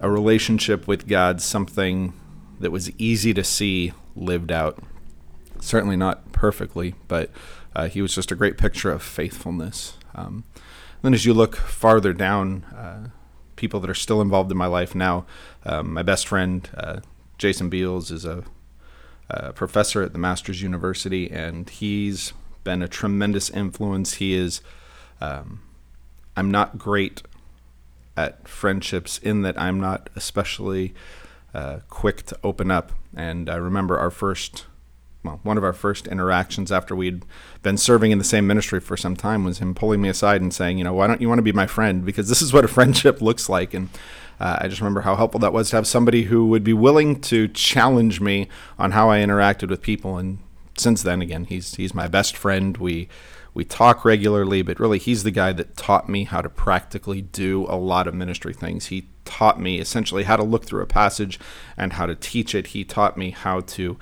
a 0.00 0.10
relationship 0.10 0.88
with 0.88 1.06
God 1.06 1.40
something 1.40 2.12
that 2.58 2.72
was 2.72 2.90
easy 2.98 3.32
to 3.32 3.44
see 3.44 3.92
lived 4.16 4.50
out. 4.50 4.82
Certainly 5.60 5.96
not 5.96 6.32
perfectly, 6.32 6.94
but 7.06 7.30
uh, 7.74 7.88
he 7.88 8.02
was 8.02 8.14
just 8.14 8.32
a 8.32 8.34
great 8.34 8.58
picture 8.58 8.90
of 8.90 9.02
faithfulness. 9.02 9.96
Um, 10.14 10.44
then, 11.02 11.14
as 11.14 11.24
you 11.24 11.32
look 11.32 11.56
farther 11.56 12.12
down, 12.12 12.64
uh, 12.64 13.08
people 13.56 13.80
that 13.80 13.90
are 13.90 13.94
still 13.94 14.20
involved 14.20 14.50
in 14.50 14.56
my 14.56 14.66
life 14.66 14.94
now, 14.94 15.24
um, 15.64 15.92
my 15.92 16.02
best 16.02 16.26
friend, 16.26 16.68
uh, 16.76 17.00
Jason 17.38 17.68
Beals, 17.68 18.10
is 18.10 18.24
a, 18.24 18.44
a, 19.28 19.52
professor 19.52 20.02
at 20.02 20.12
the 20.12 20.18
Masters 20.18 20.62
University, 20.62 21.30
and 21.30 21.68
he's 21.70 22.32
been 22.64 22.82
a 22.82 22.88
tremendous 22.88 23.50
influence. 23.50 24.14
He 24.14 24.34
is, 24.34 24.60
um, 25.20 25.62
I'm 26.36 26.50
not 26.50 26.78
great 26.78 27.22
at 28.16 28.46
friendships 28.48 29.18
in 29.18 29.42
that 29.42 29.58
I'm 29.60 29.80
not 29.80 30.10
especially 30.16 30.94
uh, 31.54 31.80
quick 31.88 32.24
to 32.26 32.38
open 32.44 32.70
up. 32.70 32.92
And 33.16 33.48
I 33.48 33.56
remember 33.56 33.98
our 33.98 34.10
first, 34.10 34.66
well, 35.22 35.40
one 35.42 35.58
of 35.58 35.64
our 35.64 35.72
first 35.72 36.06
interactions 36.06 36.72
after 36.72 36.96
we'd 36.96 37.24
been 37.62 37.76
serving 37.76 38.10
in 38.10 38.18
the 38.18 38.24
same 38.24 38.46
ministry 38.46 38.80
for 38.80 38.96
some 38.96 39.16
time 39.16 39.44
was 39.44 39.58
him 39.58 39.74
pulling 39.74 40.00
me 40.00 40.08
aside 40.08 40.40
and 40.40 40.52
saying, 40.52 40.78
you 40.78 40.84
know, 40.84 40.94
why 40.94 41.06
don't 41.06 41.20
you 41.20 41.28
want 41.28 41.38
to 41.38 41.42
be 41.42 41.52
my 41.52 41.66
friend? 41.66 42.04
Because 42.04 42.28
this 42.28 42.40
is 42.40 42.52
what 42.52 42.64
a 42.64 42.68
friendship 42.76 43.20
looks 43.20 43.48
like. 43.48 43.74
And 43.74 43.90
uh, 44.38 44.58
I 44.62 44.68
just 44.68 44.80
remember 44.80 45.02
how 45.02 45.16
helpful 45.16 45.40
that 45.40 45.52
was 45.52 45.70
to 45.70 45.76
have 45.76 45.86
somebody 45.86 46.24
who 46.24 46.46
would 46.46 46.64
be 46.64 46.72
willing 46.72 47.20
to 47.22 47.48
challenge 47.48 48.20
me 48.20 48.48
on 48.78 48.92
how 48.92 49.10
I 49.10 49.18
interacted 49.18 49.68
with 49.68 49.82
people. 49.82 50.16
And 50.16 50.38
since 50.78 51.02
then, 51.02 51.20
again, 51.20 51.44
he's 51.44 51.74
he's 51.74 51.94
my 51.94 52.08
best 52.08 52.34
friend. 52.34 52.78
We 52.78 53.08
we 53.52 53.64
talk 53.64 54.04
regularly, 54.06 54.62
but 54.62 54.80
really 54.80 54.98
he's 54.98 55.22
the 55.22 55.30
guy 55.30 55.52
that 55.52 55.76
taught 55.76 56.08
me 56.08 56.24
how 56.24 56.40
to 56.40 56.48
practically 56.48 57.20
do 57.20 57.66
a 57.68 57.76
lot 57.76 58.06
of 58.06 58.14
ministry 58.14 58.54
things. 58.54 58.86
He 58.86 59.08
taught 59.26 59.60
me 59.60 59.78
essentially 59.78 60.22
how 60.22 60.36
to 60.36 60.42
look 60.42 60.64
through 60.64 60.82
a 60.82 60.86
passage 60.86 61.38
and 61.76 61.94
how 61.94 62.06
to 62.06 62.14
teach 62.14 62.54
it. 62.54 62.68
He 62.68 62.84
taught 62.84 63.18
me 63.18 63.30
how 63.30 63.60
to 63.60 63.98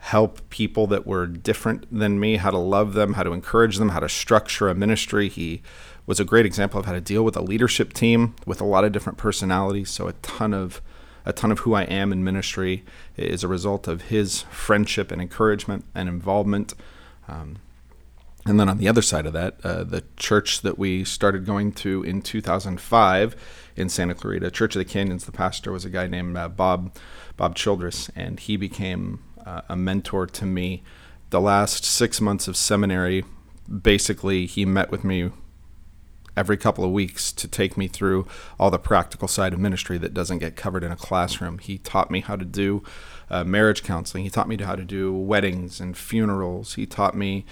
help 0.00 0.48
people 0.48 0.86
that 0.86 1.06
were 1.06 1.26
different 1.26 1.86
than 1.96 2.18
me, 2.18 2.36
how 2.36 2.50
to 2.50 2.58
love 2.58 2.94
them, 2.94 3.14
how 3.14 3.22
to 3.22 3.32
encourage 3.32 3.76
them, 3.76 3.90
how 3.90 4.00
to 4.00 4.08
structure 4.08 4.68
a 4.68 4.74
ministry. 4.74 5.28
He 5.28 5.62
was 6.06 6.18
a 6.18 6.24
great 6.24 6.46
example 6.46 6.80
of 6.80 6.86
how 6.86 6.92
to 6.92 7.00
deal 7.02 7.22
with 7.22 7.36
a 7.36 7.42
leadership 7.42 7.92
team 7.92 8.34
with 8.46 8.60
a 8.60 8.64
lot 8.64 8.84
of 8.84 8.92
different 8.92 9.18
personalities. 9.18 9.90
So 9.90 10.08
a 10.08 10.14
ton 10.14 10.54
of 10.54 10.80
a 11.26 11.34
ton 11.34 11.52
of 11.52 11.60
who 11.60 11.74
I 11.74 11.82
am 11.82 12.12
in 12.12 12.24
ministry 12.24 12.82
is 13.18 13.44
a 13.44 13.48
result 13.48 13.86
of 13.86 14.02
his 14.02 14.42
friendship 14.50 15.12
and 15.12 15.20
encouragement 15.20 15.84
and 15.94 16.08
involvement. 16.08 16.72
Um, 17.28 17.58
and 18.46 18.58
then 18.58 18.70
on 18.70 18.78
the 18.78 18.88
other 18.88 19.02
side 19.02 19.26
of 19.26 19.34
that, 19.34 19.58
uh, 19.62 19.84
the 19.84 20.02
church 20.16 20.62
that 20.62 20.78
we 20.78 21.04
started 21.04 21.44
going 21.44 21.72
to 21.72 22.02
in 22.02 22.22
2005 22.22 23.36
in 23.76 23.90
Santa 23.90 24.14
Clarita, 24.14 24.50
Church 24.50 24.74
of 24.74 24.78
the 24.80 24.90
Canyons, 24.90 25.26
the 25.26 25.32
pastor 25.32 25.70
was 25.70 25.84
a 25.84 25.90
guy 25.90 26.06
named 26.06 26.38
uh, 26.38 26.48
Bob 26.48 26.96
Bob 27.36 27.54
Childress, 27.54 28.10
and 28.16 28.40
he 28.40 28.56
became 28.56 29.22
uh, 29.46 29.62
a 29.68 29.76
mentor 29.76 30.26
to 30.26 30.46
me. 30.46 30.82
The 31.30 31.40
last 31.40 31.84
six 31.84 32.20
months 32.20 32.48
of 32.48 32.56
seminary, 32.56 33.24
basically, 33.70 34.46
he 34.46 34.64
met 34.64 34.90
with 34.90 35.04
me 35.04 35.30
every 36.36 36.56
couple 36.56 36.84
of 36.84 36.90
weeks 36.90 37.32
to 37.32 37.48
take 37.48 37.76
me 37.76 37.88
through 37.88 38.26
all 38.58 38.70
the 38.70 38.78
practical 38.78 39.28
side 39.28 39.52
of 39.52 39.58
ministry 39.58 39.98
that 39.98 40.14
doesn't 40.14 40.38
get 40.38 40.56
covered 40.56 40.82
in 40.82 40.90
a 40.92 40.96
classroom. 40.96 41.58
He 41.58 41.78
taught 41.78 42.10
me 42.10 42.20
how 42.20 42.36
to 42.36 42.44
do 42.44 42.82
uh, 43.28 43.44
marriage 43.44 43.82
counseling. 43.82 44.24
He 44.24 44.30
taught 44.30 44.48
me 44.48 44.56
how 44.56 44.74
to 44.74 44.84
do 44.84 45.12
weddings 45.12 45.80
and 45.80 45.96
funerals. 45.96 46.74
He 46.74 46.86
taught 46.86 47.14
me 47.14 47.44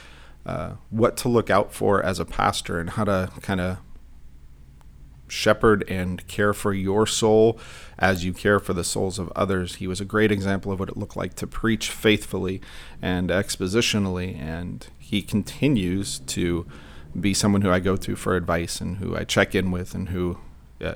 uh, 0.47 0.73
what 0.91 1.17
to 1.19 1.29
look 1.29 1.51
out 1.51 1.73
for 1.73 2.03
as 2.03 2.19
a 2.19 2.25
pastor 2.25 2.81
and 2.81 2.91
how 2.91 3.05
to 3.05 3.31
kind 3.43 3.61
of 3.61 3.79
shepherd 5.29 5.85
and 5.89 6.27
care 6.27 6.53
for 6.53 6.73
your 6.73 7.07
soul 7.07 7.59
as 7.99 8.25
you 8.25 8.33
care 8.33 8.59
for 8.59 8.73
the 8.73 8.85
souls 8.85 9.19
of 9.19 9.33
others. 9.35 9.77
He 9.77 9.87
was 9.87 10.01
a 10.01 10.05
great 10.05 10.33
example 10.33 10.73
of 10.73 10.81
what 10.81 10.89
it 10.89 10.97
looked 10.97 11.17
like 11.17 11.35
to 11.35 11.47
preach 11.47 11.91
faithfully 11.91 12.61
and 13.03 13.31
expositionally, 13.31 14.39
and 14.39 14.87
he 14.99 15.23
continues 15.23 16.19
to 16.21 16.67
be 17.19 17.35
someone 17.35 17.63
who 17.63 17.71
I 17.71 17.81
go 17.81 17.97
to 17.97 18.17
for 18.17 18.37
advice 18.37 18.81
and 18.81 18.99
who 18.99 19.17
I 19.17 19.25
check 19.25 19.55
in 19.55 19.71
with 19.71 19.95
and 19.95 20.11
who 20.11 20.39
uh, 20.81 20.95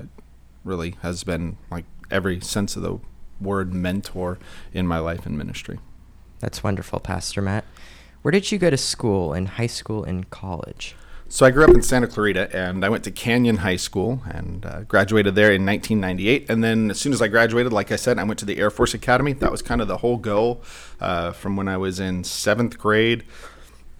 really 0.63 0.95
has 1.01 1.23
been 1.23 1.57
like 1.71 1.85
every 2.11 2.39
sense 2.39 2.75
of 2.75 2.83
the 2.83 2.99
word 3.41 3.73
mentor 3.73 4.39
in 4.73 4.87
my 4.87 4.99
life 4.99 5.25
and 5.25 5.37
ministry. 5.37 5.79
That's 6.39 6.63
wonderful, 6.63 6.99
Pastor 6.99 7.41
Matt. 7.41 7.65
Where 8.21 8.31
did 8.31 8.51
you 8.51 8.57
go 8.57 8.69
to 8.69 8.77
school 8.77 9.33
in 9.33 9.45
high 9.47 9.67
school 9.67 10.03
and 10.03 10.29
college? 10.29 10.95
So 11.33 11.47
I 11.47 11.49
grew 11.49 11.63
up 11.63 11.71
in 11.71 11.81
Santa 11.81 12.05
Clarita, 12.05 12.55
and 12.55 12.85
I 12.85 12.89
went 12.89 13.03
to 13.05 13.11
Canyon 13.11 13.57
High 13.57 13.77
School 13.77 14.21
and 14.29 14.63
uh, 14.67 14.81
graduated 14.81 15.33
there 15.33 15.51
in 15.51 15.65
1998. 15.65 16.47
And 16.47 16.63
then 16.63 16.91
as 16.91 16.99
soon 16.99 17.11
as 17.11 17.23
I 17.23 17.27
graduated, 17.27 17.73
like 17.73 17.91
I 17.91 17.95
said, 17.95 18.19
I 18.19 18.23
went 18.23 18.37
to 18.41 18.45
the 18.45 18.59
Air 18.59 18.69
Force 18.69 18.93
Academy. 18.93 19.33
That 19.33 19.51
was 19.51 19.63
kind 19.63 19.81
of 19.81 19.87
the 19.87 19.97
whole 19.97 20.17
goal 20.17 20.61
uh, 21.01 21.31
from 21.31 21.55
when 21.55 21.67
I 21.67 21.75
was 21.75 21.99
in 21.99 22.23
seventh 22.23 22.77
grade 22.77 23.23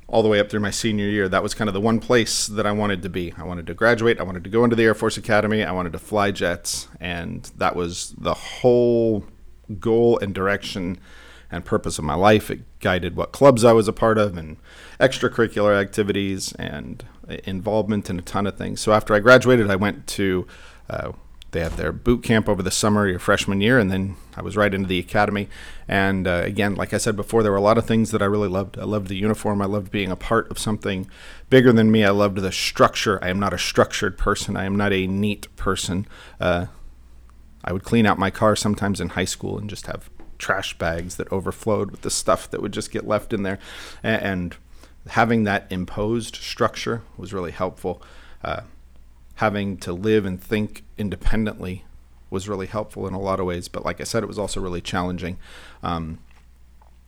all 0.05 0.21
the 0.21 0.29
way 0.29 0.39
up 0.39 0.51
through 0.51 0.59
my 0.59 0.69
senior 0.69 1.07
year. 1.07 1.27
That 1.27 1.41
was 1.41 1.55
kind 1.55 1.67
of 1.67 1.73
the 1.73 1.81
one 1.81 1.99
place 1.99 2.45
that 2.45 2.67
I 2.67 2.71
wanted 2.71 3.01
to 3.01 3.09
be. 3.09 3.33
I 3.35 3.41
wanted 3.41 3.65
to 3.65 3.73
graduate. 3.73 4.19
I 4.19 4.23
wanted 4.23 4.43
to 4.43 4.51
go 4.51 4.63
into 4.63 4.75
the 4.75 4.83
Air 4.83 4.93
Force 4.93 5.17
Academy. 5.17 5.63
I 5.63 5.71
wanted 5.71 5.93
to 5.93 5.99
fly 5.99 6.29
jets, 6.29 6.87
and 6.99 7.49
that 7.57 7.75
was 7.75 8.13
the 8.15 8.35
whole 8.35 9.25
goal 9.79 10.19
and 10.19 10.35
direction 10.35 10.99
and 11.53 11.63
purpose 11.63 11.97
of 11.99 12.05
my 12.05 12.15
life. 12.15 12.49
It 12.49 12.61
guided 12.79 13.15
what 13.15 13.31
clubs 13.31 13.63
I 13.63 13.73
was 13.73 13.87
a 13.87 13.93
part 13.93 14.17
of 14.17 14.37
and 14.37 14.57
extracurricular 14.99 15.79
activities 15.79 16.53
and 16.53 17.05
involvement 17.45 18.09
in 18.09 18.19
a 18.19 18.21
ton 18.21 18.47
of 18.47 18.57
things. 18.57 18.81
So 18.81 18.91
after 18.91 19.13
I 19.13 19.19
graduated, 19.19 19.69
I 19.69 19.75
went 19.75 20.07
to 20.07 20.47
uh, 20.89 21.13
they 21.53 21.61
had 21.61 21.73
their 21.73 21.91
boot 21.91 22.23
camp 22.23 22.49
over 22.49 22.63
the 22.63 22.71
summer, 22.71 23.07
your 23.07 23.19
freshman 23.19 23.61
year, 23.61 23.77
and 23.77 23.91
then 23.91 24.15
I 24.35 24.41
was 24.41 24.57
right 24.57 24.73
into 24.73 24.87
the 24.87 24.97
academy. 24.97 25.47
And 25.87 26.27
uh, 26.27 26.41
again, 26.43 26.73
like 26.75 26.93
I 26.93 26.97
said 26.97 27.15
before, 27.15 27.43
there 27.43 27.51
were 27.51 27.59
a 27.59 27.61
lot 27.61 27.77
of 27.77 27.85
things 27.85 28.09
that 28.09 28.23
I 28.23 28.25
really 28.25 28.47
loved. 28.47 28.77
I 28.77 28.83
loved 28.83 29.07
the 29.07 29.15
uniform. 29.15 29.61
I 29.61 29.65
loved 29.65 29.91
being 29.91 30.11
a 30.11 30.15
part 30.15 30.49
of 30.49 30.57
something 30.57 31.07
bigger 31.49 31.71
than 31.71 31.91
me. 31.91 32.03
I 32.03 32.09
loved 32.09 32.39
the 32.39 32.51
structure. 32.51 33.23
I 33.23 33.29
am 33.29 33.39
not 33.39 33.53
a 33.53 33.59
structured 33.59 34.17
person. 34.17 34.57
I 34.57 34.65
am 34.65 34.75
not 34.75 34.91
a 34.93 35.05
neat 35.05 35.55
person. 35.55 36.07
Uh, 36.39 36.65
I 37.63 37.71
would 37.71 37.83
clean 37.83 38.05
out 38.05 38.17
my 38.17 38.31
car 38.31 38.55
sometimes 38.55 38.99
in 38.99 39.09
high 39.09 39.25
school 39.25 39.57
and 39.57 39.69
just 39.69 39.85
have 39.87 40.09
trash 40.43 40.77
bags 40.77 41.15
that 41.15 41.31
overflowed 41.31 41.89
with 41.89 42.01
the 42.01 42.11
stuff 42.11 42.51
that 42.51 42.61
would 42.61 42.73
just 42.73 42.91
get 42.91 43.07
left 43.07 43.31
in 43.31 43.43
there. 43.43 43.59
And 44.03 44.55
having 45.07 45.45
that 45.45 45.67
imposed 45.69 46.35
structure 46.35 47.01
was 47.17 47.33
really 47.33 47.51
helpful. 47.51 48.01
Uh, 48.43 48.63
having 49.35 49.77
to 49.77 49.93
live 49.93 50.25
and 50.25 50.43
think 50.43 50.83
independently 50.97 51.85
was 52.29 52.49
really 52.49 52.67
helpful 52.67 53.07
in 53.07 53.13
a 53.13 53.19
lot 53.19 53.39
of 53.39 53.45
ways. 53.45 53.69
But 53.69 53.85
like 53.85 54.01
I 54.01 54.03
said, 54.03 54.21
it 54.21 54.27
was 54.27 54.37
also 54.37 54.59
really 54.59 54.81
challenging. 54.81 55.37
Um, 55.81 56.19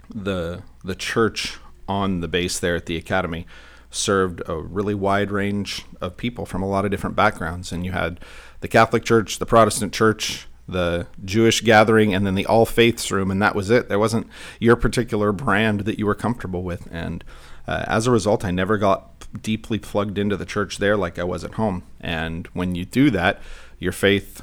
the 0.10 0.62
the 0.84 0.96
church 0.96 1.58
on 1.90 2.22
the 2.22 2.28
base 2.28 2.58
there 2.60 2.76
at 2.76 2.86
the 2.86 2.96
academy 2.96 3.46
served 3.92 4.42
a 4.48 4.56
really 4.56 4.94
wide 4.94 5.32
range 5.32 5.84
of 6.00 6.16
people 6.16 6.46
from 6.46 6.64
a 6.64 6.68
lot 6.68 6.86
of 6.86 6.92
different 6.92 7.16
backgrounds, 7.16 7.72
and 7.72 7.86
you 7.86 7.92
had 7.92 8.20
the 8.62 8.68
Catholic 8.68 9.04
Church, 9.04 9.40
the 9.40 9.46
Protestant 9.46 9.94
Church, 9.94 10.48
the 10.68 11.08
Jewish 11.24 11.62
gathering 11.62 12.14
and 12.14 12.26
then 12.26 12.36
the 12.36 12.46
all 12.46 12.66
faiths 12.66 13.12
room, 13.12 13.32
and 13.32 13.42
that 13.42 13.56
was 13.56 13.70
it. 13.70 13.88
There 13.88 14.00
wasn't 14.00 14.28
your 14.60 14.76
particular 14.76 15.32
brand 15.32 15.82
that 15.82 16.00
you 16.00 16.06
were 16.06 16.16
comfortable 16.16 16.64
with. 16.64 16.88
And 16.92 17.24
uh, 17.68 17.86
as 17.88 18.08
a 18.08 18.12
result, 18.12 18.44
I 18.44 18.52
never 18.52 18.78
got 18.78 19.12
deeply 19.42 19.80
plugged 19.80 20.18
into 20.18 20.38
the 20.38 20.46
church 20.46 20.78
there 20.78 20.98
like 20.98 21.20
I 21.20 21.24
was 21.24 21.44
at 21.44 21.54
home. 21.54 21.84
And 22.00 22.48
when 22.48 22.76
you 22.76 22.86
do 22.86 23.10
that, 23.12 23.42
your 23.80 23.92
faith 23.92 24.42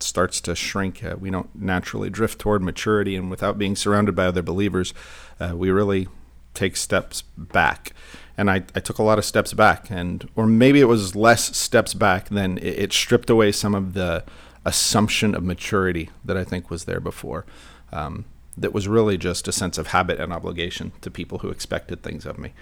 starts 0.00 0.40
to 0.42 0.54
shrink. 0.54 1.02
Uh, 1.02 1.16
we 1.18 1.30
don't 1.30 1.54
naturally 1.54 2.10
drift 2.10 2.38
toward 2.38 2.62
maturity, 2.62 3.16
and 3.16 3.30
without 3.30 3.58
being 3.58 3.76
surrounded 3.76 4.14
by 4.14 4.26
other 4.26 4.42
believers, 4.42 4.92
uh, 5.40 5.52
we 5.56 5.70
really 5.70 6.08
take 6.54 6.76
steps 6.76 7.22
back. 7.36 7.92
And 8.36 8.50
I, 8.50 8.64
I 8.74 8.80
took 8.80 8.98
a 8.98 9.02
lot 9.02 9.18
of 9.18 9.24
steps 9.24 9.52
back, 9.52 9.90
and 9.90 10.28
or 10.36 10.46
maybe 10.46 10.80
it 10.80 10.86
was 10.86 11.14
less 11.14 11.56
steps 11.56 11.94
back 11.94 12.28
than 12.28 12.58
it, 12.58 12.78
it 12.78 12.92
stripped 12.92 13.30
away 13.30 13.52
some 13.52 13.74
of 13.74 13.94
the 13.94 14.24
assumption 14.64 15.34
of 15.34 15.42
maturity 15.42 16.10
that 16.24 16.36
I 16.36 16.44
think 16.44 16.70
was 16.70 16.84
there 16.84 17.00
before. 17.00 17.44
Um, 17.92 18.24
that 18.56 18.72
was 18.72 18.86
really 18.86 19.16
just 19.16 19.48
a 19.48 19.52
sense 19.52 19.78
of 19.78 19.88
habit 19.88 20.20
and 20.20 20.32
obligation 20.32 20.92
to 21.00 21.10
people 21.10 21.38
who 21.38 21.48
expected 21.48 22.02
things 22.02 22.26
of 22.26 22.38
me. 22.38 22.52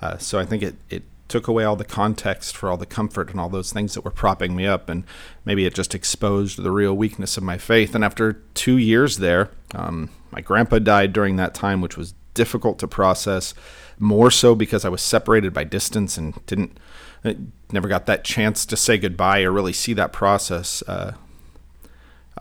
Uh, 0.00 0.18
so 0.18 0.38
I 0.38 0.44
think 0.44 0.62
it, 0.62 0.74
it 0.90 1.04
took 1.28 1.48
away 1.48 1.64
all 1.64 1.76
the 1.76 1.84
context 1.84 2.56
for 2.56 2.68
all 2.68 2.76
the 2.76 2.86
comfort 2.86 3.30
and 3.30 3.40
all 3.40 3.48
those 3.48 3.72
things 3.72 3.94
that 3.94 4.04
were 4.04 4.10
propping 4.10 4.54
me 4.54 4.66
up. 4.66 4.88
And 4.88 5.04
maybe 5.44 5.64
it 5.64 5.74
just 5.74 5.94
exposed 5.94 6.62
the 6.62 6.70
real 6.70 6.94
weakness 6.94 7.36
of 7.36 7.42
my 7.42 7.58
faith. 7.58 7.94
And 7.94 8.04
after 8.04 8.34
two 8.54 8.76
years 8.76 9.18
there, 9.18 9.50
um, 9.74 10.10
my 10.30 10.40
grandpa 10.40 10.78
died 10.78 11.12
during 11.12 11.36
that 11.36 11.54
time, 11.54 11.80
which 11.80 11.96
was 11.96 12.14
difficult 12.34 12.78
to 12.80 12.88
process, 12.88 13.54
more 13.98 14.30
so 14.30 14.54
because 14.54 14.84
I 14.84 14.88
was 14.88 15.00
separated 15.00 15.52
by 15.52 15.64
distance 15.64 16.18
and 16.18 16.44
didn't. 16.46 16.78
Uh, 17.24 17.32
never 17.72 17.88
got 17.88 18.06
that 18.06 18.22
chance 18.22 18.64
to 18.66 18.76
say 18.76 18.98
goodbye 18.98 19.42
or 19.42 19.50
really 19.50 19.72
see 19.72 19.92
that 19.94 20.12
process. 20.12 20.82
Uh, 20.86 21.14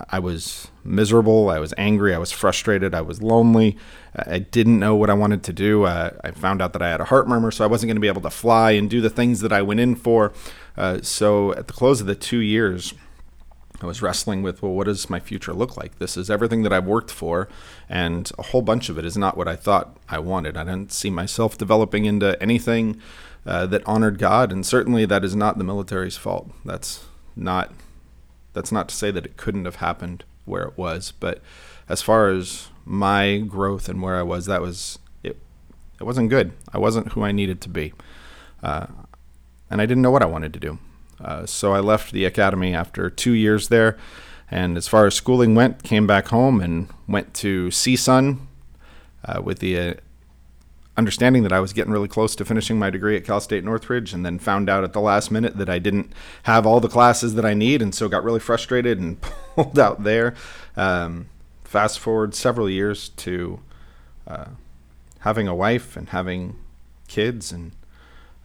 I 0.10 0.20
was 0.20 0.70
miserable. 0.84 1.50
I 1.50 1.60
was 1.60 1.74
angry. 1.78 2.14
I 2.14 2.18
was 2.18 2.32
frustrated. 2.32 2.94
I 2.94 3.02
was 3.02 3.22
lonely. 3.22 3.78
I 4.16 4.40
didn't 4.40 4.80
know 4.80 4.96
what 4.96 5.10
I 5.10 5.14
wanted 5.14 5.44
to 5.44 5.54
do. 5.54 5.84
Uh, 5.86 6.12
I 6.24 6.32
found 6.32 6.62
out 6.62 6.74
that 6.74 6.82
I 6.82 6.90
had 6.90 7.02
a 7.02 7.06
heart 7.06 7.28
murmur, 7.28 7.52
so 7.52 7.64
I 7.64 7.68
wasn't 7.68 7.90
going 7.90 7.96
to 7.96 8.02
be 8.02 8.08
able 8.08 8.22
to 8.22 8.30
fly 8.30 8.72
and 8.72 8.90
do 8.90 9.02
the 9.02 9.10
things 9.10 9.42
that 9.42 9.52
I 9.54 9.62
went 9.62 9.80
in 9.80 9.96
for. 9.96 10.34
Uh, 10.78 11.02
so 11.02 11.54
at 11.54 11.68
the 11.68 11.74
close 11.74 12.02
of 12.02 12.08
the 12.08 12.16
two 12.16 12.40
years, 12.40 12.94
I 13.82 13.86
was 13.86 14.02
wrestling 14.02 14.42
with, 14.42 14.62
well, 14.62 14.74
what 14.74 14.86
does 14.86 15.10
my 15.10 15.20
future 15.20 15.54
look 15.54 15.78
like? 15.78 16.00
This 16.00 16.18
is 16.18 16.30
everything 16.30 16.64
that 16.64 16.74
I've 16.74 16.86
worked 16.86 17.12
for, 17.12 17.48
and 17.90 18.32
a 18.38 18.44
whole 18.44 18.62
bunch 18.62 18.90
of 18.90 18.98
it 18.98 19.06
is 19.06 19.18
not 19.18 19.38
what 19.38 19.48
I 19.48 19.56
thought 19.56 19.98
I 20.10 20.20
wanted. 20.20 20.58
I 20.58 20.64
didn't 20.64 20.92
see 20.92 21.10
myself 21.10 21.58
developing 21.58 22.06
into 22.06 22.42
anything 22.42 23.02
uh, 23.46 23.66
that 23.68 23.86
honored 23.86 24.18
God, 24.18 24.52
and 24.52 24.66
certainly 24.66 25.06
that 25.06 25.24
is 25.24 25.36
not 25.36 25.58
the 25.58 25.64
military's 25.64 26.18
fault. 26.18 26.52
That's 26.64 27.06
not 27.36 27.74
that's 28.56 28.72
not 28.72 28.90
to 28.90 28.96
say 28.96 29.12
that 29.12 29.26
it 29.26 29.38
couldn't 29.38 29.66
have 29.66 29.76
happened 29.76 30.24
where 30.46 30.64
it 30.64 30.78
was, 30.78 31.12
but 31.12 31.42
as 31.88 32.02
far 32.02 32.30
as 32.30 32.70
my 32.86 33.38
growth 33.38 33.88
and 33.90 34.02
where 34.02 34.16
I 34.16 34.24
was, 34.24 34.48
that 34.48 34.62
was 34.62 34.98
it. 35.24 35.38
It 36.00 36.04
wasn't 36.04 36.30
good. 36.30 36.54
I 36.74 36.80
wasn't 36.80 37.12
who 37.12 37.24
I 37.24 37.32
needed 37.32 37.62
to 37.62 37.70
be, 37.70 37.94
uh, 38.64 38.88
and 39.70 39.82
I 39.82 39.86
didn't 39.86 40.02
know 40.02 40.12
what 40.12 40.24
I 40.24 40.28
wanted 40.28 40.54
to 40.54 40.60
do. 40.60 40.80
Uh, 41.24 41.46
so 41.46 41.74
I 41.74 41.80
left 41.80 42.12
the 42.12 42.26
academy 42.26 42.74
after 42.74 43.10
two 43.10 43.34
years 43.34 43.68
there, 43.68 43.98
and 44.50 44.78
as 44.78 44.88
far 44.88 45.06
as 45.06 45.16
schooling 45.16 45.54
went, 45.54 45.84
came 45.84 46.08
back 46.08 46.30
home 46.30 46.62
and 46.62 46.90
went 47.08 47.34
to 47.36 47.68
CSUN 47.68 48.40
uh, 49.26 49.42
with 49.42 49.60
the 49.60 49.98
understanding 50.98 51.44
that 51.44 51.52
I 51.52 51.60
was 51.60 51.74
getting 51.74 51.92
really 51.92 52.08
close 52.08 52.36
to 52.36 52.46
finishing 52.46 52.80
my 52.80 52.90
degree 52.90 53.18
at 53.18 53.26
Cal 53.26 53.40
State 53.40 53.64
Northridge, 53.64 54.14
and 54.14 54.26
then 54.26 54.40
found 54.40 54.70
out 54.70 54.84
at 54.84 54.94
the 54.94 55.02
last 55.02 55.32
minute 55.32 55.58
that 55.58 55.70
I 55.70 55.80
didn't 55.80 56.12
have 56.44 56.66
all 56.66 56.80
the 56.80 56.90
classes 56.90 57.36
that 57.36 57.46
I 57.46 57.54
need, 57.54 57.82
and 57.82 57.94
so 57.94 58.08
got 58.08 58.24
really 58.24 58.40
frustrated 58.40 59.00
and 59.00 59.20
pulled 59.56 59.80
out 59.80 60.04
there. 60.04 60.36
Um, 60.76 61.28
fast 61.64 62.00
forward 62.00 62.34
several 62.34 62.70
years 62.70 63.10
to 63.10 63.60
uh, 64.28 64.46
having 65.20 65.48
a 65.48 65.56
wife 65.56 65.98
and 65.98 66.10
having 66.10 66.56
kids 67.08 67.52
and 67.52 67.72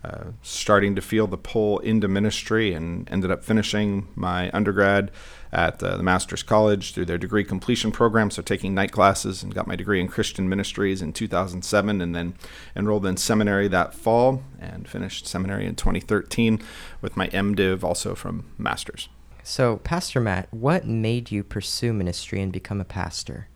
uh, 0.03 0.25
starting 0.43 0.95
to 0.95 1.03
feel 1.03 1.27
the 1.27 1.37
pull 1.37 1.79
into 1.81 2.09
ministry 2.09 2.73
and 2.73 3.11
ended 3.11 3.31
up 3.31 3.45
finishing 3.45 4.09
my 4.15 4.51
undergrad 4.53 5.11
at 5.53 5.83
uh, 5.83 5.97
the 5.97 6.03
Master's 6.03 6.43
College 6.43 6.95
through 6.95 7.05
their 7.05 7.19
degree 7.19 7.45
completion 7.45 7.93
program. 7.93 8.31
So, 8.31 8.41
taking 8.41 8.75
night 8.75 8.93
classes 8.93 9.43
and 9.43 9.55
got 9.55 9.67
my 9.67 9.77
degree 9.77 10.01
in 10.01 10.09
Christian 10.09 10.49
ministries 10.49 11.03
in 11.03 11.13
2007 11.13 12.01
and 12.01 12.15
then 12.15 12.35
enrolled 12.75 13.05
in 13.05 13.17
seminary 13.17 13.69
that 13.69 13.93
fall 13.93 14.43
and 14.59 14.89
finished 14.89 15.27
seminary 15.27 15.67
in 15.67 15.75
2013 15.75 16.61
with 17.03 17.17
my 17.17 17.29
MDiv 17.29 17.83
also 17.83 18.15
from 18.15 18.51
Master's. 18.57 19.09
So, 19.43 19.79
Pastor 19.79 20.21
Matt, 20.21 20.49
what 20.51 20.87
made 20.87 21.31
you 21.31 21.43
pursue 21.43 21.93
ministry 21.93 22.41
and 22.41 22.53
become 22.53 22.81
a 22.81 22.85
pastor? 22.85 23.49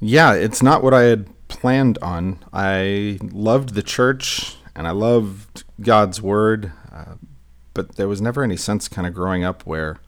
Yeah, 0.00 0.34
it's 0.34 0.62
not 0.62 0.82
what 0.82 0.94
I 0.94 1.02
had 1.02 1.28
planned 1.48 1.98
on. 2.02 2.38
I 2.52 3.18
loved 3.22 3.74
the 3.74 3.82
church 3.82 4.56
and 4.80 4.88
I 4.88 4.92
loved 4.92 5.64
God's 5.82 6.22
word, 6.22 6.72
uh, 6.90 7.16
but 7.74 7.96
there 7.96 8.08
was 8.08 8.22
never 8.22 8.42
any 8.42 8.56
sense 8.56 8.88
kind 8.88 9.06
of 9.06 9.12
growing 9.12 9.44
up 9.44 9.66
where 9.66 10.00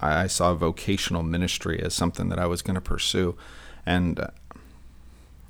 I 0.00 0.28
saw 0.28 0.54
vocational 0.54 1.24
ministry 1.24 1.82
as 1.82 1.92
something 1.92 2.28
that 2.28 2.38
I 2.38 2.46
was 2.46 2.62
going 2.62 2.76
to 2.76 2.80
pursue, 2.80 3.36
and 3.84 4.20
uh, 4.20 4.28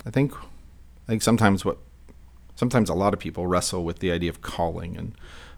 I 0.07 0.09
think 0.09 0.33
I 0.33 1.05
think 1.05 1.21
sometimes 1.21 1.63
what 1.63 1.77
sometimes 2.55 2.89
a 2.89 2.95
lot 2.95 3.13
of 3.13 3.19
people 3.19 3.45
wrestle 3.45 3.83
with 3.83 3.99
the 3.99 4.11
idea 4.11 4.31
of 4.31 4.41
calling 4.41 4.97
and 4.97 5.13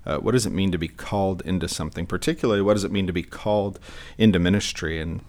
uh, 0.05 0.17
what 0.17 0.33
does 0.33 0.45
it 0.45 0.51
mean 0.51 0.73
to 0.73 0.77
be 0.77 0.89
called 0.89 1.41
into 1.45 1.69
something, 1.69 2.05
particularly 2.05 2.61
what 2.61 2.73
does 2.73 2.83
it 2.83 2.91
mean 2.91 3.07
to 3.07 3.13
be 3.13 3.23
called 3.23 3.79
into 4.17 4.39
ministry? 4.39 4.99
And 4.99 5.21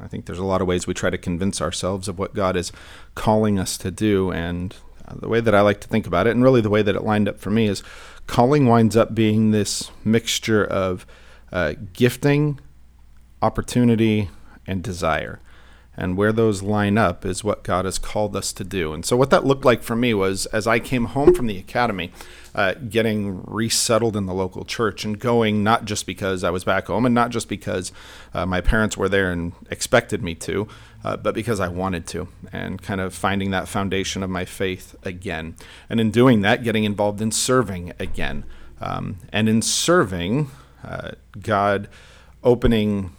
I 0.00 0.08
think 0.08 0.24
there's 0.24 0.38
a 0.38 0.46
lot 0.46 0.62
of 0.62 0.66
ways 0.66 0.86
we 0.86 0.94
try 0.94 1.10
to 1.10 1.18
convince 1.18 1.60
ourselves 1.60 2.08
of 2.08 2.18
what 2.18 2.32
God 2.32 2.56
is 2.56 2.72
calling 3.14 3.58
us 3.58 3.76
to 3.76 3.90
do, 3.90 4.32
and 4.32 4.74
the 5.14 5.28
way 5.28 5.40
that 5.40 5.54
I 5.54 5.60
like 5.60 5.80
to 5.80 5.88
think 5.88 6.06
about 6.06 6.26
it, 6.26 6.30
and 6.30 6.42
really 6.42 6.60
the 6.60 6.70
way 6.70 6.82
that 6.82 6.94
it 6.96 7.04
lined 7.04 7.28
up 7.28 7.38
for 7.38 7.50
me, 7.50 7.66
is 7.66 7.82
calling 8.26 8.66
winds 8.66 8.96
up 8.96 9.14
being 9.14 9.50
this 9.50 9.90
mixture 10.04 10.64
of 10.64 11.06
uh, 11.52 11.74
gifting, 11.92 12.60
opportunity, 13.42 14.30
and 14.66 14.82
desire. 14.82 15.40
And 15.98 16.16
where 16.16 16.32
those 16.32 16.62
line 16.62 16.98
up 16.98 17.24
is 17.24 17.42
what 17.42 17.64
God 17.64 17.86
has 17.86 17.98
called 17.98 18.36
us 18.36 18.52
to 18.52 18.64
do. 18.64 18.92
And 18.92 19.02
so, 19.02 19.16
what 19.16 19.30
that 19.30 19.46
looked 19.46 19.64
like 19.64 19.82
for 19.82 19.96
me 19.96 20.12
was 20.12 20.44
as 20.46 20.66
I 20.66 20.78
came 20.78 21.06
home 21.06 21.34
from 21.34 21.46
the 21.46 21.56
academy, 21.56 22.12
uh, 22.54 22.74
getting 22.74 23.42
resettled 23.44 24.14
in 24.14 24.26
the 24.26 24.34
local 24.34 24.66
church 24.66 25.06
and 25.06 25.18
going 25.18 25.64
not 25.64 25.86
just 25.86 26.04
because 26.04 26.44
I 26.44 26.50
was 26.50 26.64
back 26.64 26.88
home 26.88 27.06
and 27.06 27.14
not 27.14 27.30
just 27.30 27.48
because 27.48 27.92
uh, 28.34 28.44
my 28.44 28.60
parents 28.60 28.96
were 28.98 29.08
there 29.08 29.32
and 29.32 29.52
expected 29.70 30.22
me 30.22 30.34
to, 30.36 30.68
uh, 31.06 31.16
but 31.16 31.36
because 31.36 31.60
I 31.60 31.68
wanted 31.68 32.04
to, 32.08 32.26
and 32.52 32.82
kind 32.82 33.00
of 33.00 33.14
finding 33.14 33.52
that 33.52 33.68
foundation 33.68 34.24
of 34.24 34.30
my 34.30 34.44
faith 34.44 34.96
again. 35.04 35.54
And 35.88 36.00
in 36.00 36.10
doing 36.10 36.40
that, 36.40 36.64
getting 36.64 36.82
involved 36.82 37.20
in 37.20 37.30
serving 37.30 37.92
again. 38.00 38.44
Um, 38.80 39.18
and 39.32 39.48
in 39.48 39.62
serving, 39.62 40.50
uh, 40.82 41.12
God 41.40 41.88
opening 42.42 43.12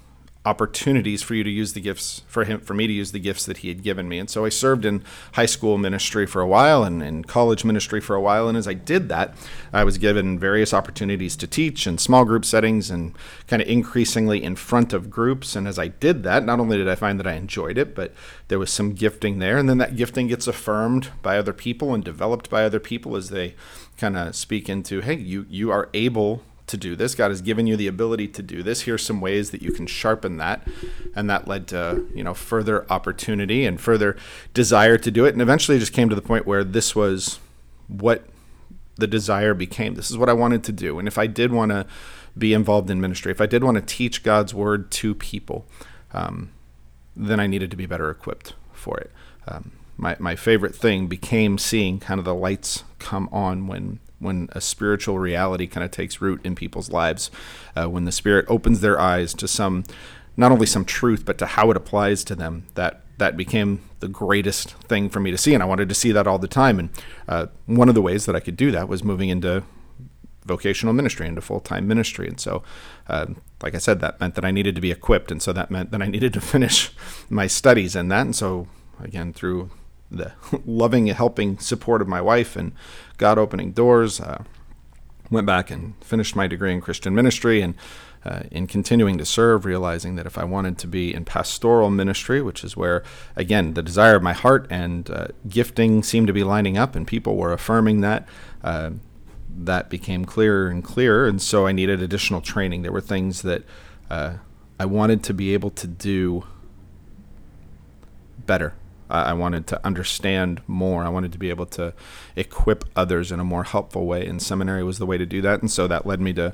opportunities 0.48 1.22
for 1.22 1.36
you 1.36 1.44
to 1.44 1.50
use 1.50 1.74
the 1.74 1.82
gifts 1.82 2.22
for 2.26 2.46
him 2.46 2.62
for 2.62 2.74
me 2.74 2.88
to 2.88 2.94
use 2.94 3.12
the 3.12 3.20
gifts 3.20 3.46
that 3.46 3.58
he 3.58 3.68
had 3.68 3.84
given 3.84 4.08
me. 4.08 4.18
And 4.18 4.30
so 4.30 4.46
i 4.46 4.50
served 4.50 4.86
in 4.86 5.04
high 5.34 5.46
school 5.46 5.78
ministry 5.78 6.26
for 6.26 6.42
a 6.42 6.48
while 6.48 6.86
and 6.86 7.04
in 7.04 7.26
college 7.26 7.66
ministry 7.66 8.00
for 8.00 8.16
a 8.16 8.22
while. 8.22 8.48
And 8.48 8.58
as 8.58 8.66
i 8.66 8.74
did 8.74 9.10
that 9.10 9.36
i 9.74 9.84
was 9.84 9.98
given 9.98 10.40
various 10.40 10.74
opportunities 10.74 11.36
to 11.36 11.48
teach 11.48 11.86
in 11.86 11.98
small 11.98 12.24
group 12.24 12.46
settings 12.46 12.90
and 12.90 13.14
kind 13.48 13.62
of 13.62 13.68
increasingly 13.68 14.42
in 14.42 14.56
front 14.56 14.94
of 14.94 15.10
groups. 15.10 15.54
And 15.54 15.68
as 15.68 15.78
i 15.78 15.90
did 15.90 16.24
that 16.24 16.46
not 16.46 16.62
only 16.62 16.78
did 16.78 16.88
i 16.88 16.96
find 16.96 17.20
that 17.20 17.28
i 17.28 17.34
enjoyed 17.34 17.78
it 17.78 17.94
but 17.94 18.14
there 18.48 18.60
was 18.60 18.72
some 18.72 18.94
gifting 18.94 19.40
there. 19.40 19.58
And 19.58 19.68
then 19.68 19.80
that 19.80 19.98
gifting 19.98 20.28
gets 20.28 20.48
affirmed 20.48 21.10
by 21.22 21.38
other 21.38 21.54
people 21.54 21.94
and 21.94 22.06
developed 22.06 22.50
by 22.50 22.64
other 22.64 22.80
people 22.80 23.18
as 23.18 23.30
they 23.30 23.56
kind 23.98 24.16
of 24.16 24.34
speak 24.34 24.70
into 24.70 25.02
hey 25.02 25.16
you 25.16 25.46
you 25.50 25.72
are 25.72 25.90
able 25.94 26.42
to 26.68 26.78
do 26.78 26.96
this. 26.96 27.16
God 27.16 27.32
has 27.32 27.42
given 27.42 27.66
you 27.66 27.76
the 27.78 27.88
ability 27.88 28.28
to 28.30 28.44
do 28.44 28.62
this. 28.62 28.82
Here's 28.82 29.04
some 29.04 29.22
ways 29.22 29.52
that 29.52 29.62
you 29.62 29.72
can 29.72 29.88
sharpen 29.88 30.38
that. 30.38 30.68
And 31.16 31.30
that 31.30 31.48
led 31.48 31.68
to, 31.68 32.06
you 32.14 32.24
know, 32.24 32.34
further 32.34 32.86
opportunity 32.92 33.66
and 33.66 33.80
further 33.80 34.18
desire 34.54 34.98
to 34.98 35.10
do 35.10 35.26
it. 35.26 35.34
And 35.34 35.42
eventually 35.42 35.78
it 35.78 35.80
just 35.80 35.94
came 35.94 36.10
to 36.10 36.16
the 36.16 36.22
point 36.22 36.46
where 36.46 36.64
this 36.64 36.96
was 36.96 37.40
what 37.88 38.26
the 38.96 39.08
desire 39.08 39.54
became. 39.54 39.96
This 39.96 40.12
is 40.12 40.18
what 40.18 40.30
I 40.30 40.34
wanted 40.34 40.64
to 40.66 40.72
do. 40.72 41.00
And 41.00 41.08
if 41.08 41.18
I 41.18 41.28
did 41.28 41.52
want 41.52 41.72
to 41.72 41.86
be 42.38 42.54
involved 42.54 42.90
in 42.90 43.00
ministry, 43.00 43.32
if 43.32 43.42
I 43.42 43.46
did 43.46 43.64
want 43.64 43.76
to 43.76 43.82
teach 43.82 44.22
God's 44.22 44.54
word 44.54 44.92
to 44.92 45.16
people, 45.16 45.66
um, 46.14 46.52
then 47.16 47.40
I 47.40 47.48
needed 47.48 47.72
to 47.72 47.78
be 47.78 47.86
better 47.86 48.10
equipped 48.10 48.54
for 48.74 48.98
it. 48.98 49.12
Um, 49.48 49.72
my, 49.96 50.16
my 50.20 50.36
favorite 50.36 50.76
thing 50.76 51.08
became 51.08 51.58
seeing 51.58 52.00
kind 52.00 52.20
of 52.20 52.26
the 52.26 52.36
lights 52.36 52.84
come 53.00 53.30
on 53.32 53.68
when 53.68 54.00
when 54.20 54.50
a 54.52 54.62
spiritual 54.62 55.20
reality 55.20 55.68
kind 55.68 55.84
of 55.84 55.92
takes 55.92 56.22
root 56.22 56.42
in 56.44 56.56
people's 56.56 56.92
lives, 56.92 57.30
uh, 57.76 57.88
when 57.88 58.06
the 58.06 58.12
Spirit 58.12 58.46
opens 58.48 58.82
their 58.82 59.00
eyes 59.00 59.34
to 59.36 59.48
some, 59.48 59.84
not 60.36 60.52
only 60.52 60.66
some 60.66 60.86
truth, 60.86 61.26
but 61.26 61.38
to 61.38 61.46
how 61.46 61.70
it 61.72 61.78
applies 61.78 62.24
to 62.26 62.36
them. 62.36 62.66
That 62.76 63.02
that 63.18 63.36
became 63.36 63.82
the 64.00 64.08
greatest 64.08 64.74
thing 64.84 65.10
for 65.10 65.20
me 65.20 65.32
to 65.32 65.38
see, 65.38 65.54
and 65.54 65.64
I 65.64 65.66
wanted 65.66 65.90
to 65.90 65.96
see 65.96 66.12
that 66.12 66.28
all 66.28 66.38
the 66.38 66.48
time. 66.48 66.80
And 66.80 66.90
uh, 67.28 67.48
one 67.66 67.90
of 67.90 67.96
the 67.96 68.02
ways 68.02 68.26
that 68.26 68.36
I 68.36 68.40
could 68.40 68.58
do 68.58 68.72
that 68.72 68.88
was 68.88 69.04
moving 69.04 69.30
into 69.30 69.64
vocational 70.46 70.94
ministry, 70.94 71.28
into 71.28 71.42
full 71.42 71.60
time 71.60 71.88
ministry. 71.88 72.28
And 72.28 72.40
so, 72.40 72.64
uh, 73.08 73.28
like 73.62 73.76
I 73.76 73.80
said, 73.80 74.00
that 74.00 74.20
meant 74.20 74.36
that 74.36 74.46
I 74.46 74.52
needed 74.52 74.76
to 74.76 74.82
be 74.82 74.92
equipped, 74.92 75.32
and 75.32 75.42
so 75.42 75.54
that 75.54 75.70
meant 75.70 75.92
that 75.92 76.02
I 76.02 76.08
needed 76.08 76.34
to 76.34 76.42
finish 76.54 76.92
my 77.30 77.48
studies 77.48 77.96
in 77.96 78.08
that. 78.10 78.22
And 78.22 78.36
so, 78.36 78.68
again, 79.00 79.34
through 79.34 79.70
the 80.10 80.34
loving, 80.66 81.08
helping 81.08 81.58
support 81.60 82.02
of 82.02 82.08
my 82.08 82.22
wife 82.22 82.56
and 82.56 82.72
God 83.18 83.38
opening 83.38 83.72
doors. 83.72 84.20
Uh, 84.20 84.44
went 85.30 85.46
back 85.46 85.70
and 85.70 85.94
finished 86.04 86.36
my 86.36 86.48
degree 86.48 86.72
in 86.74 86.82
Christian 86.82 87.14
ministry 87.14 87.62
and 87.62 87.76
uh, 88.26 88.44
in 88.52 88.68
continuing 88.68 89.18
to 89.18 89.26
serve, 89.26 89.64
realizing 89.64 90.16
that 90.16 90.26
if 90.26 90.38
I 90.38 90.44
wanted 90.44 90.78
to 90.80 90.88
be 90.88 91.14
in 91.14 91.24
pastoral 91.24 91.90
ministry, 91.90 92.42
which 92.42 92.64
is 92.64 92.76
where, 92.76 93.04
again, 93.36 93.74
the 93.74 93.84
desire 93.84 94.16
of 94.16 94.24
my 94.24 94.34
heart 94.34 94.68
and 94.70 95.10
uh, 95.10 95.28
gifting 95.48 96.04
seemed 96.04 96.28
to 96.28 96.34
be 96.34 96.44
lining 96.44 96.78
up, 96.78 96.96
and 96.96 97.08
people 97.08 97.38
were 97.38 97.54
affirming 97.54 98.02
that, 98.02 98.28
uh, 98.64 98.92
that 99.50 99.90
became 99.90 100.26
clearer 100.26 100.68
and 100.68 100.84
clearer. 100.84 101.28
And 101.28 101.42
so 101.42 101.68
I 101.68 101.72
needed 101.72 102.02
additional 102.02 102.42
training. 102.42 102.82
There 102.82 102.92
were 102.92 103.02
things 103.02 103.44
that 103.44 103.64
uh, 104.10 104.36
I 104.80 104.86
wanted 104.86 105.24
to 105.24 105.34
be 105.34 105.54
able 105.54 105.70
to 105.72 105.88
do 105.88 106.44
better 108.46 108.74
I 109.10 109.34
wanted 109.34 109.68
to 109.68 109.86
understand 109.86 110.62
more. 110.68 111.04
I 111.04 111.10
wanted 111.10 111.32
to 111.32 111.38
be 111.38 111.50
able 111.50 111.66
to 111.68 111.94
equip 112.36 112.86
others 112.96 113.32
in 113.32 113.40
a 113.40 113.44
more 113.44 113.64
helpful 113.64 114.06
way, 114.06 114.26
and 114.26 114.42
seminary 114.42 114.84
was 114.84 115.00
the 115.00 115.06
way 115.06 115.18
to 115.18 115.26
do 115.26 115.42
that. 115.42 115.62
And 115.62 115.72
so 115.72 115.88
that 115.88 116.06
led 116.06 116.20
me 116.20 116.34
to 116.34 116.54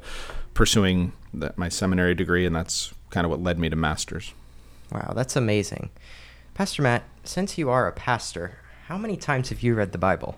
pursuing 0.53 1.13
the, 1.33 1.53
my 1.55 1.69
seminary 1.69 2.13
degree, 2.13 2.45
and 2.45 2.55
that's 2.55 2.93
kind 3.09 3.25
of 3.25 3.31
what 3.31 3.41
led 3.41 3.59
me 3.59 3.69
to 3.69 3.75
master's. 3.75 4.33
Wow, 4.91 5.13
that's 5.15 5.35
amazing. 5.35 5.89
Pastor 6.53 6.83
Matt, 6.83 7.03
since 7.23 7.57
you 7.57 7.69
are 7.69 7.87
a 7.87 7.91
pastor, 7.91 8.59
how 8.87 8.97
many 8.97 9.17
times 9.17 9.49
have 9.49 9.61
you 9.61 9.73
read 9.73 9.91
the 9.91 9.97
Bible? 9.97 10.37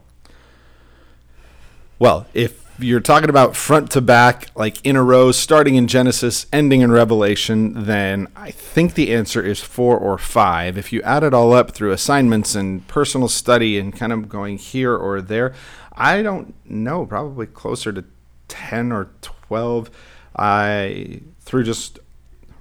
Well, 2.00 2.28
if 2.34 2.65
you're 2.80 3.00
talking 3.00 3.30
about 3.30 3.56
front 3.56 3.92
to 3.92 4.02
back, 4.02 4.48
like 4.56 4.86
in 4.86 4.96
a 4.96 5.04
row, 5.04 5.32
starting 5.32 5.76
in 5.76 5.88
Genesis, 5.88 6.46
ending 6.52 6.82
in 6.82 6.92
Revelation, 6.92 7.86
then 7.86 8.28
I 8.36 8.52
think 8.52 8.94
the 8.94 9.14
answer 9.14 9.42
is 9.42 9.62
four 9.62 9.98
or 9.98 10.18
five. 10.18 10.78
If 10.78 10.92
you 10.92 11.02
add 11.02 11.24
it 11.24 11.34
all 11.34 11.54
up 11.54 11.72
through 11.72 11.92
assignments 11.92 12.56
and 12.56 12.88
personal 12.88 13.28
study 13.28 13.80
and 13.80 13.96
kind 13.96 14.12
of 14.12 14.28
going 14.28 14.58
here 14.58 14.96
or 14.96 15.22
there, 15.22 15.54
I 15.94 16.22
don't 16.22 16.54
know, 16.66 17.06
probably 17.06 17.48
closer 17.48 17.94
to 17.94 18.04
10 18.48 18.92
or 18.92 19.10
12. 19.22 19.90
I, 20.38 21.22
through 21.42 21.64
just 21.64 22.00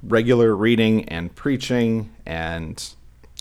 regular 0.03 0.55
reading 0.55 1.09
and 1.09 1.35
preaching 1.35 2.15
and 2.25 2.95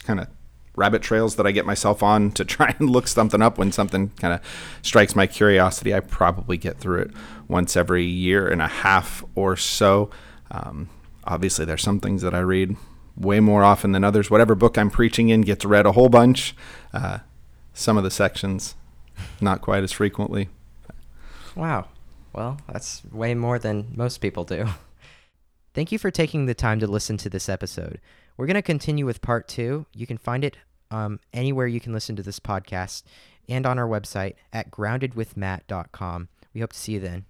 kind 0.04 0.20
of 0.20 0.28
rabbit 0.76 1.02
trails 1.02 1.36
that 1.36 1.46
I 1.46 1.52
get 1.52 1.66
myself 1.66 2.02
on 2.02 2.32
to 2.32 2.44
try 2.44 2.74
and 2.78 2.90
look 2.90 3.08
something 3.08 3.42
up 3.42 3.58
when 3.58 3.72
something 3.72 4.10
kind 4.10 4.34
of 4.34 4.40
strikes 4.82 5.14
my 5.14 5.26
curiosity. 5.26 5.94
I 5.94 6.00
probably 6.00 6.56
get 6.56 6.78
through 6.78 7.02
it 7.02 7.10
once 7.48 7.76
every 7.76 8.04
year 8.04 8.48
and 8.48 8.62
a 8.62 8.68
half 8.68 9.24
or 9.34 9.56
so. 9.56 10.10
Um, 10.50 10.88
obviously, 11.24 11.64
there's 11.64 11.82
some 11.82 12.00
things 12.00 12.22
that 12.22 12.34
I 12.34 12.40
read 12.40 12.76
way 13.16 13.40
more 13.40 13.62
often 13.62 13.92
than 13.92 14.04
others. 14.04 14.30
Whatever 14.30 14.54
book 14.54 14.76
I'm 14.76 14.90
preaching 14.90 15.28
in 15.28 15.42
gets 15.42 15.64
read 15.64 15.86
a 15.86 15.92
whole 15.92 16.08
bunch. 16.08 16.54
Uh, 16.92 17.18
some 17.72 17.96
of 17.96 18.04
the 18.04 18.10
sections, 18.10 18.74
not 19.40 19.60
quite 19.60 19.82
as 19.82 19.92
frequently. 19.92 20.48
Wow. 21.54 21.88
Well, 22.32 22.58
that's 22.72 23.02
way 23.12 23.34
more 23.34 23.58
than 23.58 23.92
most 23.94 24.18
people 24.18 24.44
do. 24.44 24.66
Thank 25.74 25.92
you 25.92 25.98
for 25.98 26.10
taking 26.10 26.46
the 26.46 26.54
time 26.54 26.80
to 26.80 26.86
listen 26.86 27.16
to 27.18 27.28
this 27.28 27.48
episode. 27.48 28.00
We're 28.36 28.46
going 28.46 28.54
to 28.54 28.62
continue 28.62 29.06
with 29.06 29.22
part 29.22 29.46
two. 29.48 29.86
You 29.94 30.06
can 30.06 30.18
find 30.18 30.44
it 30.44 30.56
um, 30.90 31.20
anywhere 31.32 31.66
you 31.66 31.80
can 31.80 31.92
listen 31.92 32.16
to 32.16 32.22
this 32.22 32.40
podcast 32.40 33.02
and 33.48 33.66
on 33.66 33.78
our 33.78 33.86
website 33.86 34.34
at 34.52 34.70
groundedwithmat.com. 34.70 36.28
We 36.52 36.60
hope 36.60 36.72
to 36.72 36.78
see 36.78 36.92
you 36.92 37.00
then. 37.00 37.24